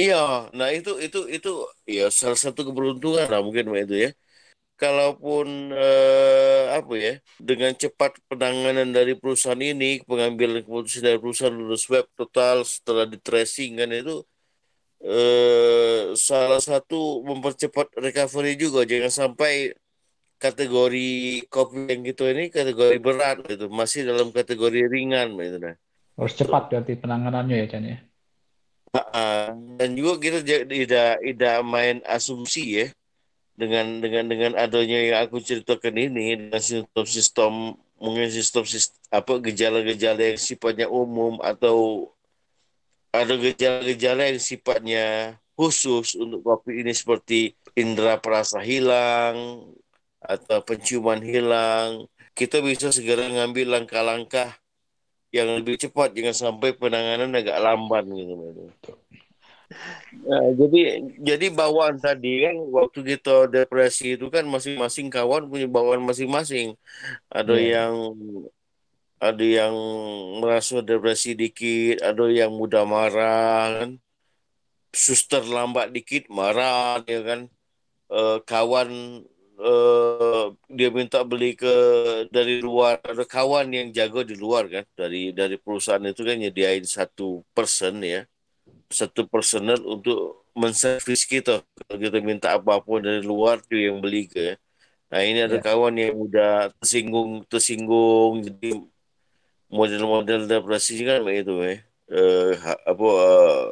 [0.00, 0.14] Iya,
[0.58, 1.48] nah itu itu itu
[1.96, 4.08] ya salah satu keberuntungan lah mungkin itu ya.
[4.80, 5.46] Kalaupun
[5.82, 7.10] eh, apa ya
[7.48, 13.18] dengan cepat penanganan dari perusahaan ini, pengambilan keputusan dari perusahaan lulus web total setelah di
[13.26, 14.12] tracing kan itu
[15.04, 16.94] eh, salah satu
[17.28, 18.80] mempercepat recovery juga.
[18.90, 19.52] Jangan sampai
[20.42, 25.78] kategori kopi yang gitu ini kategori berat gitu, masih dalam kategori ringan gitu nah.
[26.18, 27.98] Harus cepat berarti penanganannya ya Chan ya.
[29.78, 32.86] Dan juga kita tidak tidak main asumsi ya
[33.56, 40.34] dengan dengan dengan adanya yang aku ceritakan ini dengan sistem-sistem mungkin sistem sis- apa gejala-gejala
[40.34, 42.08] yang sifatnya umum atau
[43.12, 49.68] ada gejala-gejala yang sifatnya khusus untuk kopi ini seperti indera perasa hilang
[50.22, 52.06] atau penciuman hilang
[52.38, 54.56] kita bisa segera ngambil langkah-langkah
[55.32, 58.68] yang lebih cepat jangan sampai penanganan agak lamban gitu
[60.28, 66.04] Nah, jadi jadi bawaan tadi kan waktu kita depresi itu kan masing-masing kawan punya bawaan
[66.04, 66.76] masing-masing.
[67.32, 67.88] Ada Iya.
[67.88, 67.94] yang
[69.22, 69.74] ada yang
[70.42, 73.90] merasa depresi dikit, ada yang mudah marah kan.
[74.92, 77.40] Suster lambat dikit marah dia kan.
[78.12, 78.90] Eh, kawan
[79.68, 80.44] eh,
[80.78, 81.68] dia minta beli ke
[82.34, 86.84] dari luar ada kawan yang jago di luar kan dari dari perusahaan itu kan nyediain
[86.96, 87.24] satu
[87.56, 88.20] person ya
[89.00, 90.18] satu personal untuk
[90.62, 91.52] menservis kita.
[91.88, 94.56] Kalau kita minta apa pun dari luar dia yang beli ke
[95.12, 95.62] nah ini ada Ya.
[95.62, 98.66] kawan yang udah tersinggung tersinggung jadi
[99.78, 101.78] model-model depresi kan eh.
[102.12, 103.62] Eh, ha- apa eh,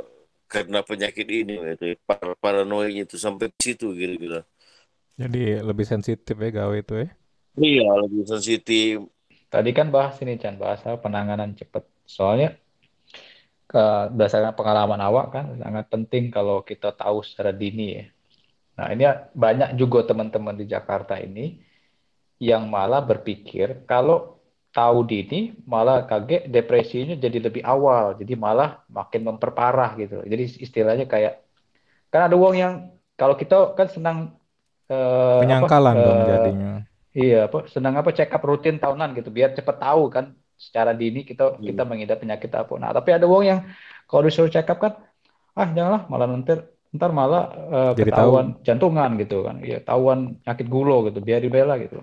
[0.52, 4.40] karena penyakit ini itu par paranoid itu sampai situ gitu-gitu
[5.20, 7.08] Jadi lebih sensitif ya gawe itu ya.
[7.66, 8.94] iya lebih sensitif
[9.50, 11.82] Tadi kan bahas ini Chan, bahas apa, penanganan cepat.
[12.06, 12.54] Soalnya
[13.70, 18.04] ke berdasarkan pengalaman awak kan sangat penting kalau kita tahu secara dini ya.
[18.78, 19.04] Nah, ini
[19.34, 21.58] banyak juga teman-teman di Jakarta ini
[22.40, 24.40] yang malah berpikir kalau
[24.70, 30.22] tahu dini malah kaget depresinya jadi lebih awal, jadi malah makin memperparah gitu.
[30.22, 31.42] Jadi istilahnya kayak
[32.10, 32.74] kan ada uang yang
[33.18, 34.18] kalau kita kan senang
[34.90, 36.72] eh, apa Penyangkalan dong eh, jadinya.
[37.20, 40.24] Iya, apa senang apa check up rutin tahunan gitu biar cepet tahu kan
[40.64, 42.72] secara dini kita kita mengidap penyakit apa.
[42.82, 43.60] Nah, tapi ada uang yang
[44.08, 44.92] kalau disuruh check up kan
[45.58, 46.52] ah janganlah malah nanti
[46.96, 47.42] ntar malah
[47.74, 48.10] eh, Jadi tahu.
[48.14, 49.56] ketahuan jantungan gitu kan.
[49.66, 51.96] Iya, tahuan penyakit gulo gitu, biar dibela gitu.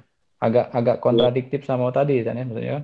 [0.46, 2.78] Agak agak kontradiktif sama tadi kan ya maksudnya.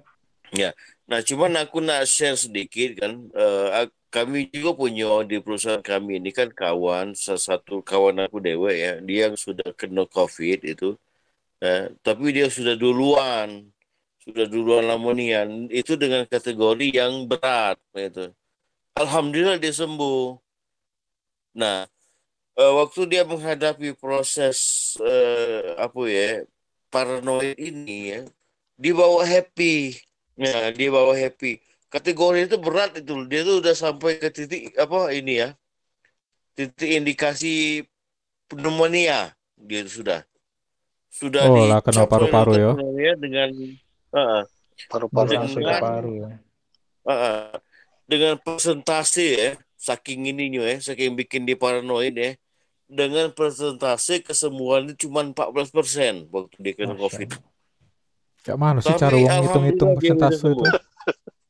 [0.54, 0.70] Ya,
[1.10, 6.22] nah cuman aku nak share sedikit kan, eh, ak- kami juga punya di perusahaan kami
[6.22, 10.89] ini kan kawan, salah satu kawan aku dewe ya, dia yang sudah kena COVID itu,
[11.66, 13.49] eh, tapi dia sudah duluan,
[14.24, 18.30] sudah duluan lamonian, itu dengan kategori yang berat, gitu.
[19.01, 20.38] Alhamdulillah dia sembuh.
[21.57, 21.89] Nah,
[22.61, 24.57] eh, waktu dia menghadapi proses
[25.01, 26.45] eh, apa ya,
[26.93, 28.22] paranoid ini ya,
[28.78, 29.97] dia bawa happy.
[30.38, 31.61] Ya, dia bawa happy.
[31.94, 33.14] Kategori itu berat itu.
[33.30, 35.54] Dia tuh udah sampai ke titik apa ini ya.
[36.58, 37.86] Titik indikasi
[38.50, 39.38] pneumonia.
[39.54, 40.26] Dia sudah.
[41.14, 43.14] Sudah Oh lah kena paru-paru ya.
[43.14, 43.54] dengan
[44.10, 44.41] uh,
[44.89, 46.30] Paru-paru Dengan- paru ya.
[47.06, 47.54] uh,
[48.10, 52.34] dengan persentase ya, saking ininya ya, saking bikin dia paranoid ya.
[52.89, 57.30] Dengan persentase kesembuhan itu cuma 14% waktu dia kena Masya COVID.
[58.44, 60.66] Gak mana sih cara uang udah persentase itu?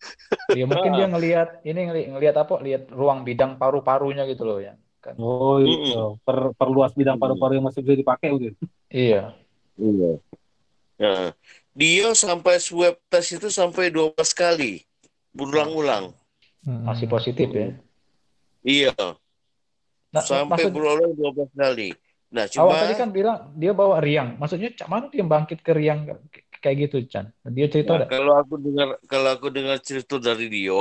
[0.60, 0.98] Ya mungkin Ah.
[1.00, 2.60] dia ngelihat ini ngeli- ngelihat apa?
[2.62, 4.76] Lihat ruang bidang paru-parunya gitu loh ya.
[5.04, 5.20] Kan.
[5.20, 6.16] Oh, iya.
[6.24, 8.56] Per, perluas bidang paru-paru yang masih bisa dipakai gitu.
[8.88, 9.36] Iya.
[9.76, 10.12] Iya.
[11.02, 11.14] Ya.
[11.74, 14.86] Dia sampai swab test itu sampai 12 kali.
[15.34, 16.14] Berulang-ulang.
[16.64, 16.88] Mm-mm.
[16.88, 17.76] Masih positif ya.
[18.64, 18.96] Iya.
[20.14, 21.90] Nah, Sampai maksud berulang 12 kali.
[22.34, 24.38] Nah, cuma tadi kan bilang dia bawa riang.
[24.40, 26.06] Maksudnya cak mana dia bangkit ke riang
[26.64, 27.26] kayak gitu, Chan?
[27.58, 30.74] Dia cerita nah, kalau aku dengar kalau aku dengar cerita dari dia,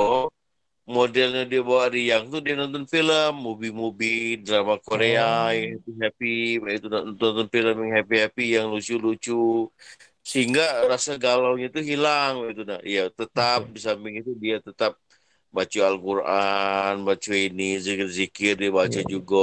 [0.96, 5.58] modelnya dia bawa riang tuh dia nonton film, movie-movie, drama Korea Oh.
[5.58, 6.28] yang happy,
[6.76, 9.32] itu nonton film yang happy-happy, yang lucu-lucu,
[10.30, 10.62] sehingga
[10.92, 12.80] rasa galaunya itu hilang gitu nah.
[12.94, 13.74] Ya, tetap Oke.
[13.74, 14.92] di samping itu dia tetap
[15.56, 19.08] baca Al-Quran, baca ini, zikir-zikir dia baca Iya.
[19.12, 19.38] juga,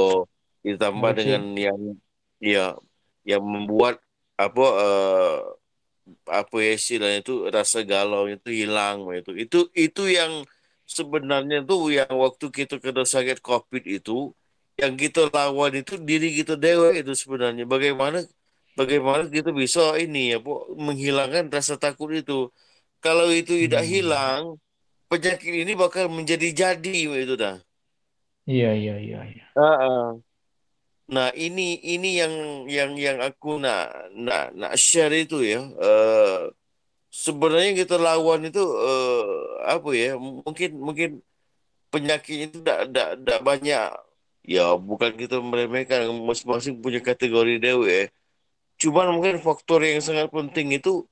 [0.66, 1.18] ditambah Baca.
[1.18, 1.80] dengan yang
[2.52, 2.60] ya
[3.30, 3.94] yang membuat
[4.40, 5.36] apa eh,
[6.38, 10.32] apa ya istilahnya itu rasa galau itu hilang itu itu itu yang
[10.96, 14.12] sebenarnya tuh yang waktu kita kena sakit covid itu
[14.80, 18.18] yang kita lawan itu diri kita dewa itu sebenarnya bagaimana
[18.78, 20.50] bagaimana kita bisa ini ya Bu,
[20.86, 22.32] menghilangkan rasa takut itu
[23.04, 23.90] kalau itu tidak Hmm.
[23.92, 24.42] hilang,
[25.10, 26.90] penyakit ini bakal menjadi jadi
[27.24, 27.56] itu dah.
[28.50, 29.44] Iya, iya, iya, iya.
[29.56, 30.14] Ah,
[31.10, 32.34] Nah, ini ini yang
[32.70, 35.58] yang yang aku nak nak nak share itu ya.
[35.58, 36.38] Eh,
[37.10, 39.22] sebenarnya kita lawan itu eh,
[39.74, 40.14] apa ya?
[40.18, 41.10] Mungkin mungkin
[41.92, 43.88] penyakit itu tidak tidak tidak banyak.
[44.46, 48.10] Ya, bukan kita meremehkan masing-masing punya kategori dewe.
[48.80, 51.04] Cuman mungkin faktor yang sangat penting itu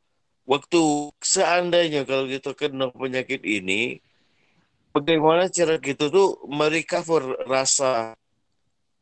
[0.49, 0.82] waktu
[1.20, 4.01] seandainya kalau kita kena penyakit ini,
[4.94, 8.16] bagaimana cara kita tuh merecover rasa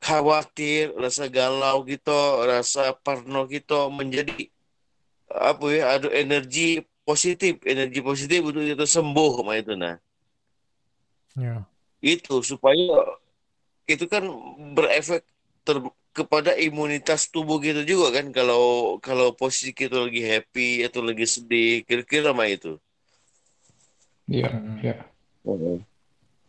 [0.00, 2.14] khawatir, rasa galau gitu,
[2.46, 4.48] rasa parno gitu menjadi
[5.30, 9.96] apa ya, ada energi positif, energi positif untuk kita sembuh mah itu nah.
[11.36, 11.68] Ya.
[12.00, 13.16] Itu supaya
[13.86, 14.24] itu kan
[14.76, 15.22] berefek
[15.66, 21.26] ter- kepada imunitas tubuh kita juga kan kalau kalau posisi kita lagi happy atau lagi
[21.28, 22.80] sedih, kira-kira mah itu.
[24.26, 24.76] Iya, Mm-mm.
[24.82, 24.94] iya.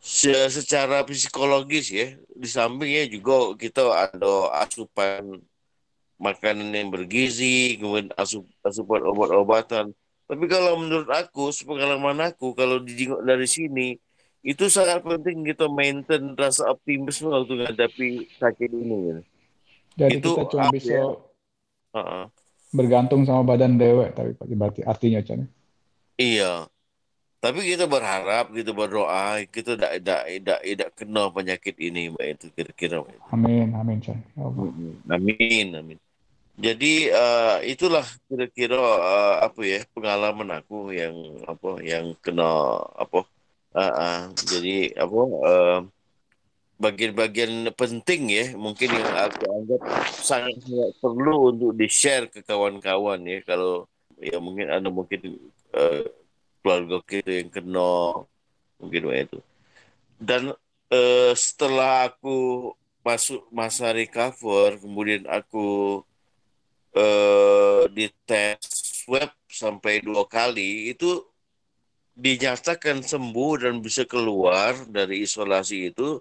[0.07, 5.43] Se- secara psikologis ya, di sampingnya juga kita ada asupan
[6.15, 9.91] makanan yang bergizi, kemudian asup, asupan obat-obatan.
[10.27, 13.99] Tapi kalau menurut aku, sepengalaman aku, kalau dijenguk dari sini,
[14.47, 18.97] itu sangat penting kita maintain rasa optimisme waktu menghadapi sakit ini.
[19.11, 19.17] ya.
[20.07, 21.05] Jadi Itu kita cuma bisa ya?
[22.71, 25.47] Bergantung sama badan dewek, tapi berarti artinya Chan.
[26.15, 26.67] Iya.
[27.37, 32.45] Tapi kita berharap, kita berdoa, kita tidak tidak tidak tidak kena penyakit ini, Mbak itu
[32.57, 33.05] kira-kira.
[33.29, 34.17] Amin, amin Chan.
[34.33, 34.49] Ya.
[35.13, 35.97] Amin, amin.
[36.57, 41.13] Jadi eh, itulah kira-kira eh, apa ya pengalaman aku yang
[41.45, 43.29] apa yang kena apa
[43.77, 44.19] ah, ah.
[44.33, 45.79] jadi apa eh,
[46.81, 49.81] bagian-bagian penting ya mungkin yang aku anggap
[50.17, 53.85] sangat sangat perlu untuk di-share ke kawan-kawan ya kalau
[54.17, 55.37] ya mungkin ada mungkin
[55.77, 56.05] eh,
[56.67, 58.27] keluarga kita yang kena
[58.75, 59.39] mungkin itu
[60.19, 60.51] dan
[60.91, 62.71] eh, setelah aku
[63.07, 66.03] masuk masa recover kemudian aku
[66.95, 68.59] eh, dites
[69.07, 71.23] swab sampai dua kali itu
[72.17, 76.19] dinyatakan sembuh dan bisa keluar dari isolasi itu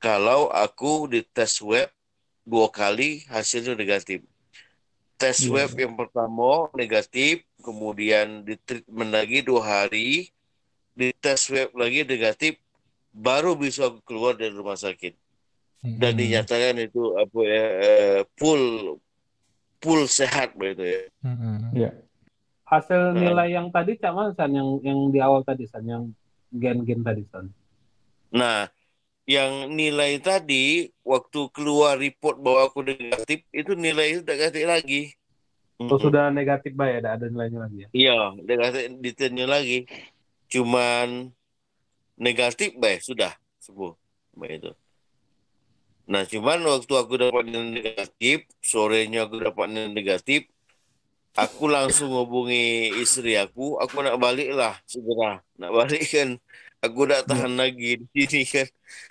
[0.00, 1.90] kalau aku dites swab
[2.46, 4.24] dua kali hasilnya negatif.
[5.20, 5.84] Tes Iya, swab iya.
[5.84, 10.28] yang pertama negatif, kemudian di treatment lagi dua hari,
[10.98, 12.58] di tes swab lagi negatif,
[13.14, 15.14] baru bisa keluar dari rumah sakit
[16.00, 16.20] dan Mm-mm.
[16.20, 18.64] dinyatakan itu apa ya eh, full
[19.82, 21.02] full sehat begitu ya.
[21.24, 21.56] Mm-mm.
[21.76, 21.90] Iya.
[22.70, 26.14] Hasil Nah, nilai yang tadi Cak mana San yang yang di awal tadi San yang
[26.54, 27.50] gen-gen tadi San.
[28.30, 28.70] Nah,
[29.26, 35.02] yang nilai tadi waktu keluar report bahwa aku negatif itu nilai itu negatif lagi.
[35.80, 35.96] Oh Mm-mm.
[35.96, 37.88] sudah negatif bay ada ada nilainya lagi ya.
[37.96, 39.88] Iya, negatif ditanya lagi.
[40.52, 41.32] Cuman
[42.20, 43.32] negatif baik sudah
[43.64, 43.96] sembuh
[44.36, 44.72] baik itu.
[46.10, 50.44] Nah, cuman waktu aku dapat nilai negatif, sorenya aku dapat nilai negatif,
[51.38, 55.40] aku langsung hubungi istri aku, aku nak balik lah segera.
[55.56, 56.36] Nak balik kan,
[56.80, 58.68] aku Iya, tahan lagi di sini kan.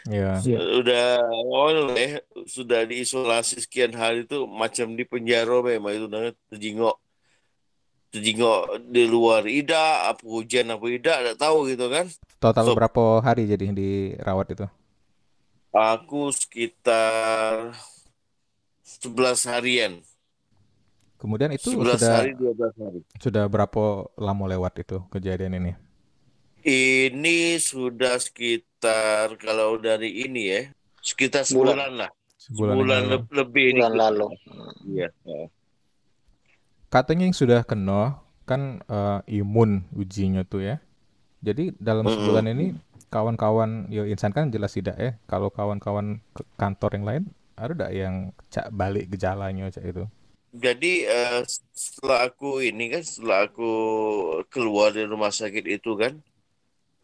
[0.10, 0.42] Ya.
[0.42, 0.58] iya.
[0.58, 1.06] Sudah,
[1.50, 6.98] oh, eh, sudah diisolasi sekian hari itu macam di penjara memang itu nah, terjingok
[8.10, 12.10] terjingok di luar ida apa hujan apa tidak tak tahu gitu kan
[12.42, 14.66] Total so berapa hari jadi dirawat itu?
[15.70, 17.78] aku sekitar
[18.82, 19.94] 11 harian
[21.20, 25.72] Kemudian itu 11 sudah hari 12 hari sudah berapa lama lewat itu kejadian ini?
[26.70, 27.38] Ini
[27.70, 30.62] sudah sekitar kalau dari ini ya
[31.10, 31.78] sekitar Bulan.
[31.78, 32.10] sebulan lah
[32.46, 33.10] Sebulan sebulan lalu.
[33.12, 34.26] le- lebih Bulan lalu.
[34.92, 35.42] iya ya.
[36.90, 38.18] Katanya yang sudah kena
[38.50, 40.76] kan eh, imun ujinya tuh ya.
[41.46, 42.66] Jadi dalam sebulan ini
[43.14, 45.12] kawan-kawan yo insan kan jelas tidak ya.
[45.30, 46.22] Kalau kawan-kawan
[46.62, 47.24] kantor yang lain
[47.60, 48.16] ada tidak yang
[48.54, 50.04] cak balik gejalanya cak itu?
[50.66, 51.40] Jadi eh,
[51.78, 53.70] setelah aku ini kan setelah aku
[54.54, 56.14] keluar dari rumah sakit itu kan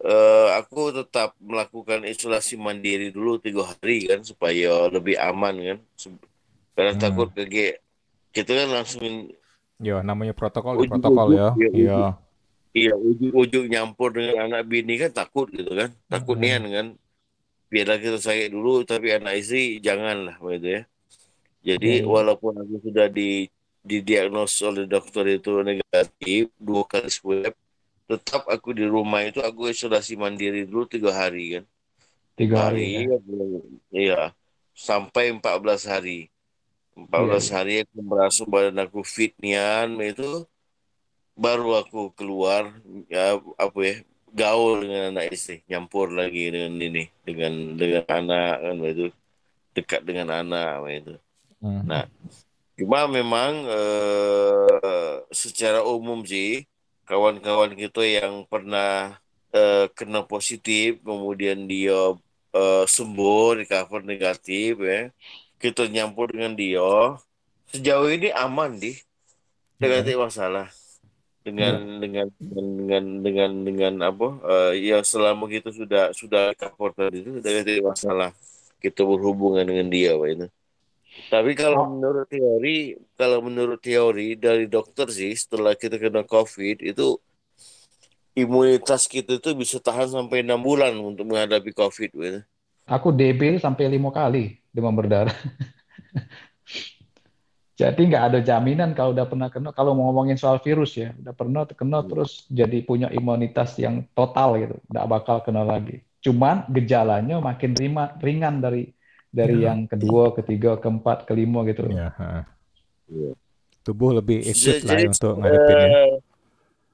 [0.03, 5.77] eh, aku tetap melakukan isolasi mandiri dulu tiga hari kan supaya lebih aman kan
[6.75, 7.47] karena takut Hmm.
[7.47, 7.79] kayak
[8.35, 9.03] kita kan langsung
[9.79, 11.47] Yo namanya protokol ujuk-ujuk protokol ya.
[11.59, 11.99] ya Iya.
[11.99, 12.07] ujuk
[12.75, 16.75] iya ujuk-ujuk nyampur dengan anak bini kan takut gitu kan takut nian Mm-mm.
[16.75, 16.87] kan
[17.71, 20.83] biarlah kita sakit dulu tapi anak istri janganlah begitu ya
[21.65, 22.13] Jadi Iya, iya.
[22.15, 23.49] walaupun aku sudah di
[23.81, 27.53] didiagnos oleh dokter itu negatif dua kali swab,
[28.09, 31.65] tetap aku di rumah itu aku isolasi mandiri dulu tiga hari kan.
[32.37, 33.01] Tiga Tiga hari ya.
[33.01, 34.21] hari, aku- iya,
[34.87, 36.29] sampai 14 hari.
[36.95, 37.53] Iya, 14 iya.
[37.57, 40.45] hari aku merasa badan aku fit nian itu.
[41.35, 42.63] baru aku keluar
[43.11, 43.95] ya apa ya
[44.31, 49.05] gaul dengan anak istri nyampur lagi dengan ini dengan dengan anak kan itu
[49.75, 51.15] dekat dengan anak itu
[51.63, 51.81] Hmm.
[51.89, 52.05] nah
[52.77, 56.63] cuma memang eh, secara umum sih
[57.07, 59.17] kawan-kawan kita yang pernah
[59.53, 62.17] eh, kena positif kemudian dia
[62.53, 65.01] eh, sembuh recover negatif ya
[65.61, 67.17] kita nyampur dengan dia
[67.75, 68.93] sejauh ini aman di.
[69.75, 70.67] Tidak ada masalah
[71.43, 77.21] dengan dengan dengan dengan dengan dengan apa eh, ya selama kita sudah sudah cover tadi
[77.21, 78.29] itu tidak ada masalah
[78.81, 80.47] kita berhubungan dengan dia Pak itu.
[81.15, 87.17] Tapi kalau menurut teori, kalau menurut teori dari dokter sih setelah kita kena COVID itu
[88.35, 92.41] imunitas kita itu bisa tahan sampai enam bulan untuk menghadapi COVID Pak itu.
[92.85, 95.33] Aku DB sampai lima kali demam berdarah.
[97.75, 99.75] Jadi nggak ada jaminan kalau udah pernah kena.
[99.75, 104.55] Kalau mau ngomongin soal virus ya, udah pernah kena terus jadi punya imunitas yang total
[104.55, 105.99] gitu, nggak bakal kena lagi.
[106.23, 108.94] Cuman gejalanya makin rima, ringan dari
[109.35, 111.91] dari yang kedua, ketiga, keempat, kelima gitu.
[111.91, 112.47] Ya, ha.
[113.11, 113.35] Iya.
[113.85, 115.89] Tubuh lebih equip lah Jadi, untuk ngadepin ya.
[115.91, 116.13] eh,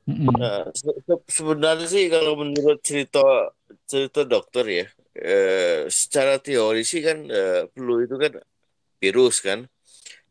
[0.01, 0.33] Mm-mm.
[0.33, 3.21] Nah, se- se- sebenarnya sih kalau menurut cerita
[3.85, 8.33] cerita dokter ya, eh, secara teori sih kan eh, flu itu kan
[8.97, 9.69] virus kan,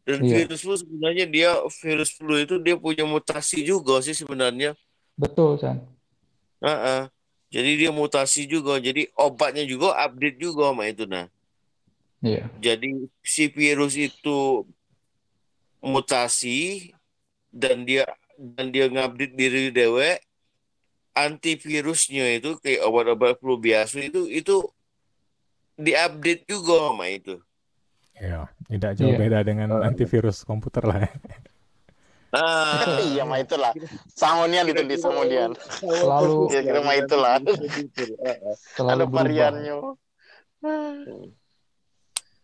[0.02, 0.42] dan Iya.
[0.44, 1.50] virus flu sebenarnya dia
[1.80, 4.74] virus flu itu dia punya mutasi juga sih sebenarnya.
[5.14, 5.86] Betul, San.
[6.60, 7.02] Ah, ah.
[7.50, 11.26] Jadi dia mutasi juga, jadi obatnya juga update juga sama itu nah.
[12.20, 12.44] Iya.
[12.58, 14.68] Jadi si virus itu
[15.80, 16.92] mutasi
[17.48, 18.04] dan dia
[18.36, 20.20] dan dia ngupdate diri dewe
[21.12, 24.60] antivirusnya itu kayak obat-obat flu biasa itu itu
[25.74, 27.40] diupdate juga sama itu.
[28.20, 29.18] Ya, tidak jauh Iya.
[29.18, 31.00] beda dengan antivirus komputer lah.
[31.00, 31.12] ya.
[32.30, 33.72] Ah, iya mah itulah.
[34.12, 35.56] Samonian itu di Samonian.
[35.80, 37.40] Selalu- Kira-kira mah itulah.
[38.76, 39.76] Selalu Ada variannya.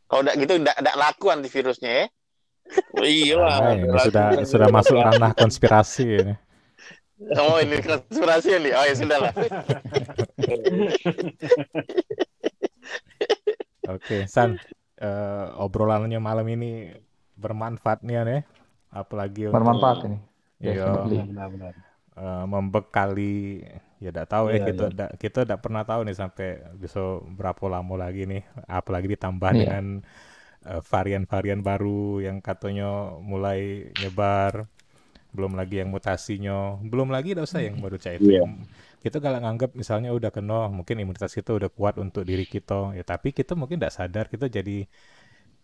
[0.06, 2.06] Kalau enggak gitu enggak enggak laku antivirusnya ya.
[2.98, 3.56] Iya lah.
[3.62, 6.34] Nah, ini sudah sudah masuk ranah konspirasi ini.
[7.38, 8.72] Oh ini konspirasi nih.
[8.74, 9.32] Oh ya sudah lah.
[13.86, 14.58] Oke, San,
[14.98, 16.90] eh, obrolannya malam ini
[17.38, 18.42] bermanfaat nih ya,
[18.90, 20.18] apalagi untuk Bermanfaat ini.
[20.58, 21.06] iya.
[21.06, 21.74] Benar-benar.
[22.16, 23.62] eh, membekali
[24.04, 26.48] ya tidak tahu ya Iya, kita ndak- kita tidak pernah tahu nih sampai
[26.82, 27.00] bisa
[27.38, 29.60] berapa lama lagi nih apalagi ditambah Iya.
[29.60, 29.84] dengan
[30.66, 34.66] eh, varian-varian baru yang katanya mulai nyebar
[35.36, 38.42] belum lagi yang mutasinya belum lagi tidak usah yang baru cair Iya.
[39.04, 43.04] kita kalau nganggap misalnya udah kena mungkin imunitas kita udah kuat untuk diri kita ya
[43.06, 44.88] tapi kita mungkin tidak sadar kita jadi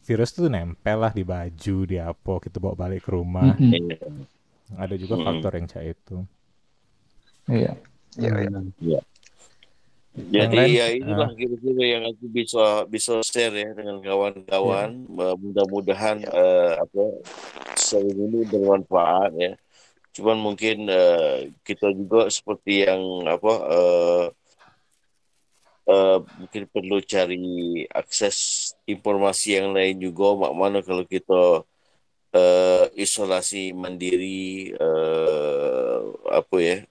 [0.07, 4.27] virus tuh nempel lah di baju di apa kita bawa balik ke rumah Mm-mm.
[4.85, 5.25] ada juga Mm-mm.
[5.27, 6.17] faktor yang cair itu
[7.49, 7.77] Iya.
[8.17, 8.65] Benar.
[10.13, 15.09] Jadi lain, ya inilah kira-kira yang aku bisa bisa share ya dengan kawan-kawan.
[15.09, 17.03] Eh, Mudah-mudahan eh, apa
[17.81, 19.53] sering ini bermanfaat ya.
[20.13, 24.25] Cuman mungkin eh, kita juga seperti yang apa eh,
[25.89, 28.37] eh, mungkin perlu cari akses
[28.85, 30.37] informasi yang lain juga.
[30.45, 31.65] Mak mana kalau kita
[32.37, 35.99] eh, isolasi mandiri eh,
[36.29, 36.85] apa ya?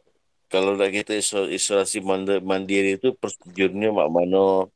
[0.51, 2.03] Kalau nak kita iso- isolasi
[2.43, 4.67] mandiri itu prosedurnya mak mana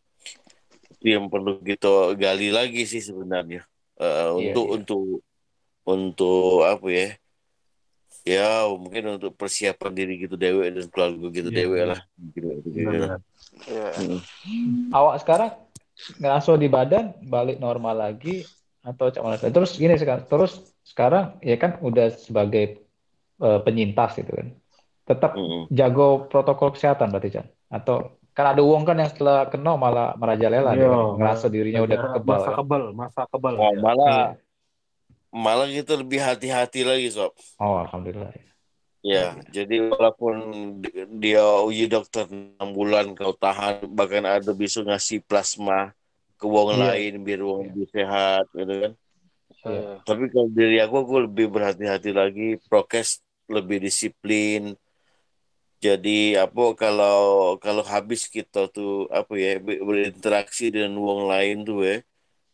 [0.95, 4.76] itu yang perlu kita gali lagi sih sebenarnya Eh, Iya, untuk iya.
[4.76, 5.03] untuk
[5.88, 7.07] untuk apa ya
[8.26, 11.88] ya mungkin untuk persiapan diri gitu dewe dan keluarga gitu Iya, dewe benar.
[11.93, 11.99] lah
[12.34, 12.47] gitu.
[12.65, 13.19] Benar-benar.
[13.69, 13.88] Iya.
[13.95, 14.19] Hmm.
[14.91, 15.52] Awak sekarang
[16.19, 18.43] ngasuh di badan balik normal lagi
[18.84, 19.38] atau cak mana?
[19.39, 20.52] Terus gini sekarang, terus
[20.84, 22.84] sekarang ya kan udah sebagai
[23.39, 24.47] eh, penyintas gitu kan.
[25.06, 25.69] Tetap Mm-mm.
[25.69, 27.45] jago protokol kesehatan berarti Chan?
[27.69, 31.82] Atau kan ada uang kan yang setelah kena malah merajalela dia kan, Iya, ngerasa dirinya
[31.86, 32.56] udah Masa- kebal Masa kan.
[32.60, 33.53] kebal, masa kebal.
[33.56, 33.80] Oh, ya.
[33.80, 34.27] malah Iya.
[35.30, 38.34] malah kita lebih hati-hati lagi sob Oh, alhamdulillah.
[39.06, 40.34] Ya, jadi walaupun
[40.82, 45.94] di- dia uji dokter 6 bulan kau tahan, bahkan ada bisa ngasih plasma
[46.36, 46.82] ke wong Iya.
[46.98, 48.91] lain biar wong lebih sehat, gitu kan.
[49.69, 50.02] Iya.
[50.02, 54.73] Tapi kalau diri aku, aku lebih berhati-hati lagi, prokes lebih disiplin.
[55.84, 57.19] Jadi apa kalau
[57.61, 61.97] kalau habis kita tuh apa ya ber- berinteraksi dengan wong lain tuh ya,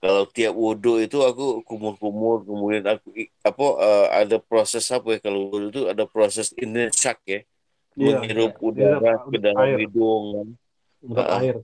[0.01, 3.13] kalau tiap wudhu itu aku kumur-kumur, kemudian aku
[3.45, 7.45] apa eh, ada proses apa ya kalau wudhu itu ada proses insak ya,
[7.95, 8.65] Iya, menghirup iya.
[8.67, 9.77] udara Menghirup ke dalam air.
[9.85, 10.23] hidung,
[11.15, 11.39] Ah.
[11.39, 11.57] air.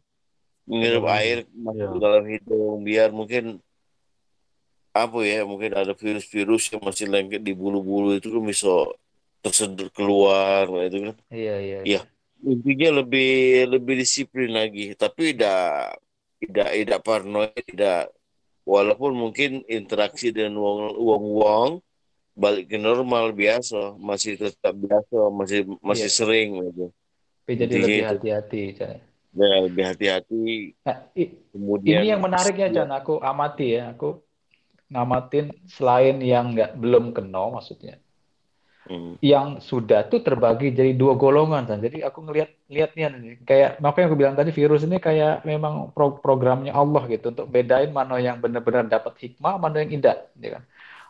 [0.68, 1.88] menghirup Dalam air masuk Iya.
[1.90, 3.44] ke dalam hidung biar mungkin
[4.92, 8.72] apa ya mungkin ada virus-virus yang masih lengket di bulu-bulu itu kan bisa
[9.48, 11.16] tersedot keluar itu kan.
[11.32, 11.80] Iya, iya.
[11.88, 12.02] Iya.
[12.44, 15.98] Intinya lebih lebih disiplin lagi, tapi tidak
[16.38, 18.14] tidak tidak parno, tidak
[18.68, 21.72] walaupun mungkin interaksi dengan uang uang uang
[22.38, 26.18] balik ke normal biasa, masih tetap biasa, masih masih Iya.
[26.22, 26.86] sering gitu.
[27.42, 28.62] Tapi jadi Intinya lebih hati-hati.
[29.38, 30.46] Ya, lebih hati-hati.
[30.86, 30.98] Nah,
[31.54, 32.90] Kemudian ini yang menariknya, Chan.
[32.94, 33.96] Aku amati ya.
[33.98, 34.22] Aku
[34.92, 37.98] ngamatin selain yang nggak belum kena, maksudnya.
[38.88, 39.20] Hmm.
[39.20, 41.78] yang sudah tuh terbagi jadi dua golongan kan.
[41.86, 46.20] Jadi aku ngelihat lihatnya nih kayak makanya aku bilang tadi virus ini kayak memang pro-
[46.26, 50.64] programnya Allah gitu untuk bedain mana yang benar-benar dapat hikmah, mana yang tidak, ya kan.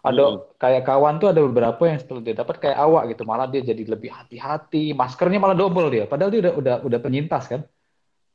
[0.08, 0.38] Ada Mm.
[0.62, 3.84] kayak kawan tuh ada beberapa yang setelah dia dapat kayak awak gitu, malah dia jadi
[3.94, 6.06] lebih hati-hati, maskernya malah double dia.
[6.08, 7.62] Padahal dia udah udah udah penyintas kan.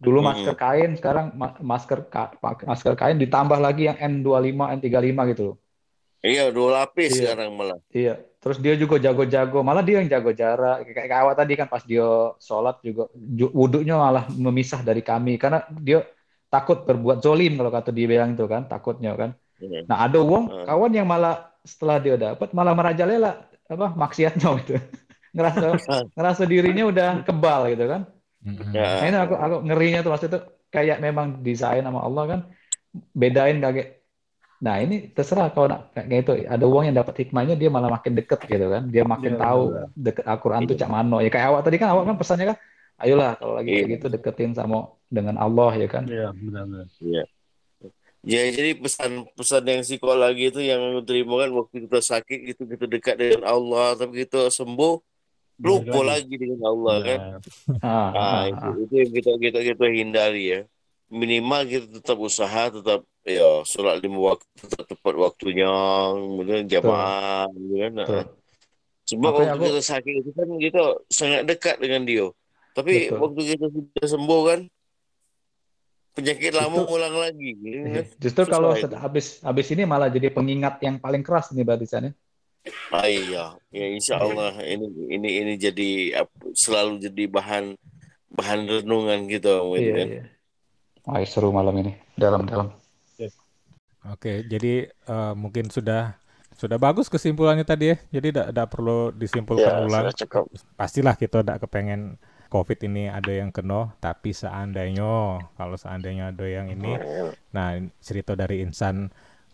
[0.02, 0.26] Dulu Mm.
[0.28, 2.34] masker kain, sekarang ma- masker ka-
[2.66, 5.61] masker kain ditambah lagi yang N25, N35 gitu loh.
[6.22, 7.34] Iya, dua lapis Iya.
[7.34, 7.78] sekarang malah.
[7.90, 10.86] Iya, terus dia juga jago-jago, malah dia yang jago jarak.
[10.86, 12.06] Kayak kayak awak tadi kan pas dia
[12.38, 16.06] sholat juga ju- wudhunya malah memisah dari kami karena dia
[16.46, 19.30] takut berbuat zolim kalau kata dia bilang itu kan, takutnya kan.
[19.58, 19.82] Iya.
[19.90, 20.64] Nah ada uang Hmm.
[20.68, 23.30] kawan yang malah setelah dia dapat malah merajalela
[23.66, 24.74] apa maksiatnya gitu,
[25.34, 25.66] ngerasa
[26.18, 28.02] ngerasa dirinya udah kebal gitu kan.
[28.42, 29.06] Nah Ya.
[29.10, 30.38] ini aku aku ngerinya tuh waktu itu
[30.70, 32.40] kayak memang desain sama Allah kan
[33.14, 34.01] bedain kayak
[34.62, 38.14] Nah ini terserah kalau nak kayak gitu ada uang yang dapat hikmahnya dia malah makin
[38.14, 39.62] deket gitu kan dia makin Iya, tahu
[39.98, 40.80] deket Al-Quran tuh Iya.
[40.86, 42.58] cak mano ya kayak awak tadi kan awak kan pesannya kan
[43.02, 43.92] ayolah kalau lagi kayak Iya.
[43.98, 44.78] gitu deketin sama
[45.10, 46.86] dengan Allah ya kan Iya, benar-benar.
[47.02, 47.24] Iya.
[48.22, 53.18] Ya, jadi pesan-pesan yang psikologi itu yang terima kan waktu kita sakit itu kita dekat
[53.18, 55.02] dengan Allah, tapi kita sembuh
[55.58, 56.30] lupa lagi.
[56.30, 57.18] lagi dengan Allah kan.
[57.18, 57.36] Iya.
[57.82, 58.74] ah, Nah, ah, itu, ah.
[58.78, 60.60] itu yang kita kita kita hindari ya.
[61.12, 65.68] Minimal kita tetap usaha, tetap ya sholat lima waktu tetap tepat waktunya,
[66.16, 67.92] kemudian jamaah, gitu kan.
[67.92, 68.24] Nah, betul
[69.04, 70.82] sebab makanya waktu aku kita sakit itu kan kita
[71.12, 72.26] sangat dekat dengan dia.
[72.72, 74.60] Tapi betul waktu kita sudah sembuh kan,
[76.16, 78.04] penyakit lama justru ulang lagi, gitu kan.
[78.20, 78.96] justru kalau itu.
[78.96, 82.12] habis habis ini malah jadi pengingat yang paling keras nih berarti San, ya.
[82.94, 83.44] Ah, iya,
[83.74, 84.24] ya insya Iya.
[84.24, 85.90] Allah ini ini ini jadi
[86.56, 87.64] selalu jadi bahan
[88.32, 90.08] bahan renungan gitu gitu iya kan.
[90.08, 90.22] iya
[91.06, 92.70] Wah, seru malam ini dalam-dalam
[94.02, 96.18] Oke, jadi eh, mungkin sudah
[96.58, 97.96] sudah bagus kesimpulannya tadi ya.
[98.18, 100.10] Jadi tidak perlu disimpulkan Ya, ulang.
[100.10, 100.50] cukup.
[100.74, 102.18] Pastilah kita tidak kepengen
[102.50, 106.98] COVID ini ada yang kena, tapi seandainya kalau seandainya ada yang ini,
[107.54, 109.08] nah cerita dari Insan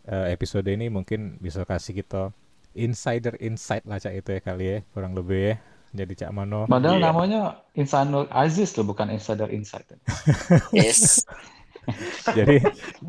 [0.08, 2.32] eh, episode ini mungkin bisa kasih kita
[2.74, 5.56] insider insight lah cak itu ya kali ya kurang lebih ya.
[5.88, 6.68] Jadi cak mano.
[6.68, 7.06] padahal Iya.
[7.08, 7.40] namanya
[7.72, 9.88] Insanul Aziz loh bukan Insider Insight
[10.76, 11.24] Yes.
[12.28, 12.60] Jadi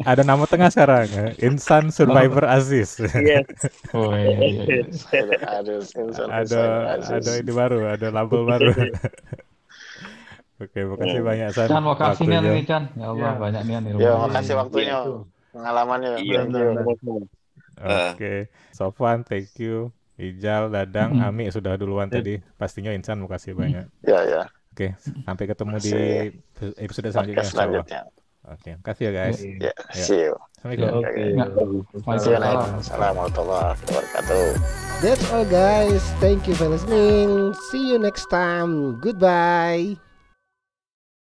[0.08, 2.96] ada nama tengah sekarang, eh, Insan Survivor Aziz.
[3.02, 3.44] Yes.
[3.92, 4.84] oh iya iya iya
[6.32, 6.64] ada
[6.96, 8.72] ada ini baru, ada label baru.
[10.64, 12.52] Oke, makasih banyak San Chan makasih nih waktunya.
[12.56, 13.40] nih Chan ya Allah Iya.
[13.40, 15.14] banyak nih nih Ya, makasih waktunya, Itu.
[15.52, 16.12] pengalamannya.
[16.20, 16.40] Iya.
[18.16, 18.34] Oke,
[18.72, 19.92] Sofwan, thank you.
[20.20, 21.28] Ijal, Dadang, Mm-mm.
[21.32, 22.20] Ami sudah duluan Ya.
[22.20, 22.44] tadi.
[22.54, 23.88] Pastinya Insan makasih banyak.
[24.04, 24.44] Ya, ya.
[24.70, 24.94] Oke,
[25.24, 26.76] sampai ketemu di Makasih.
[26.78, 27.44] episode selanjutnya.
[27.44, 28.02] Selanjutnya.
[28.48, 29.40] Oke, makasih ya guys.
[29.44, 29.74] Ya, Ya.
[29.96, 30.36] see you.
[30.60, 31.84] Assalamualaikum.
[32.04, 34.46] Assalamualaikum warahmatullahi wabarakatuh.
[35.00, 36.04] That's all guys.
[36.20, 37.56] Thank you for listening.
[37.72, 39.00] See you next time.
[39.00, 40.09] Goodbye.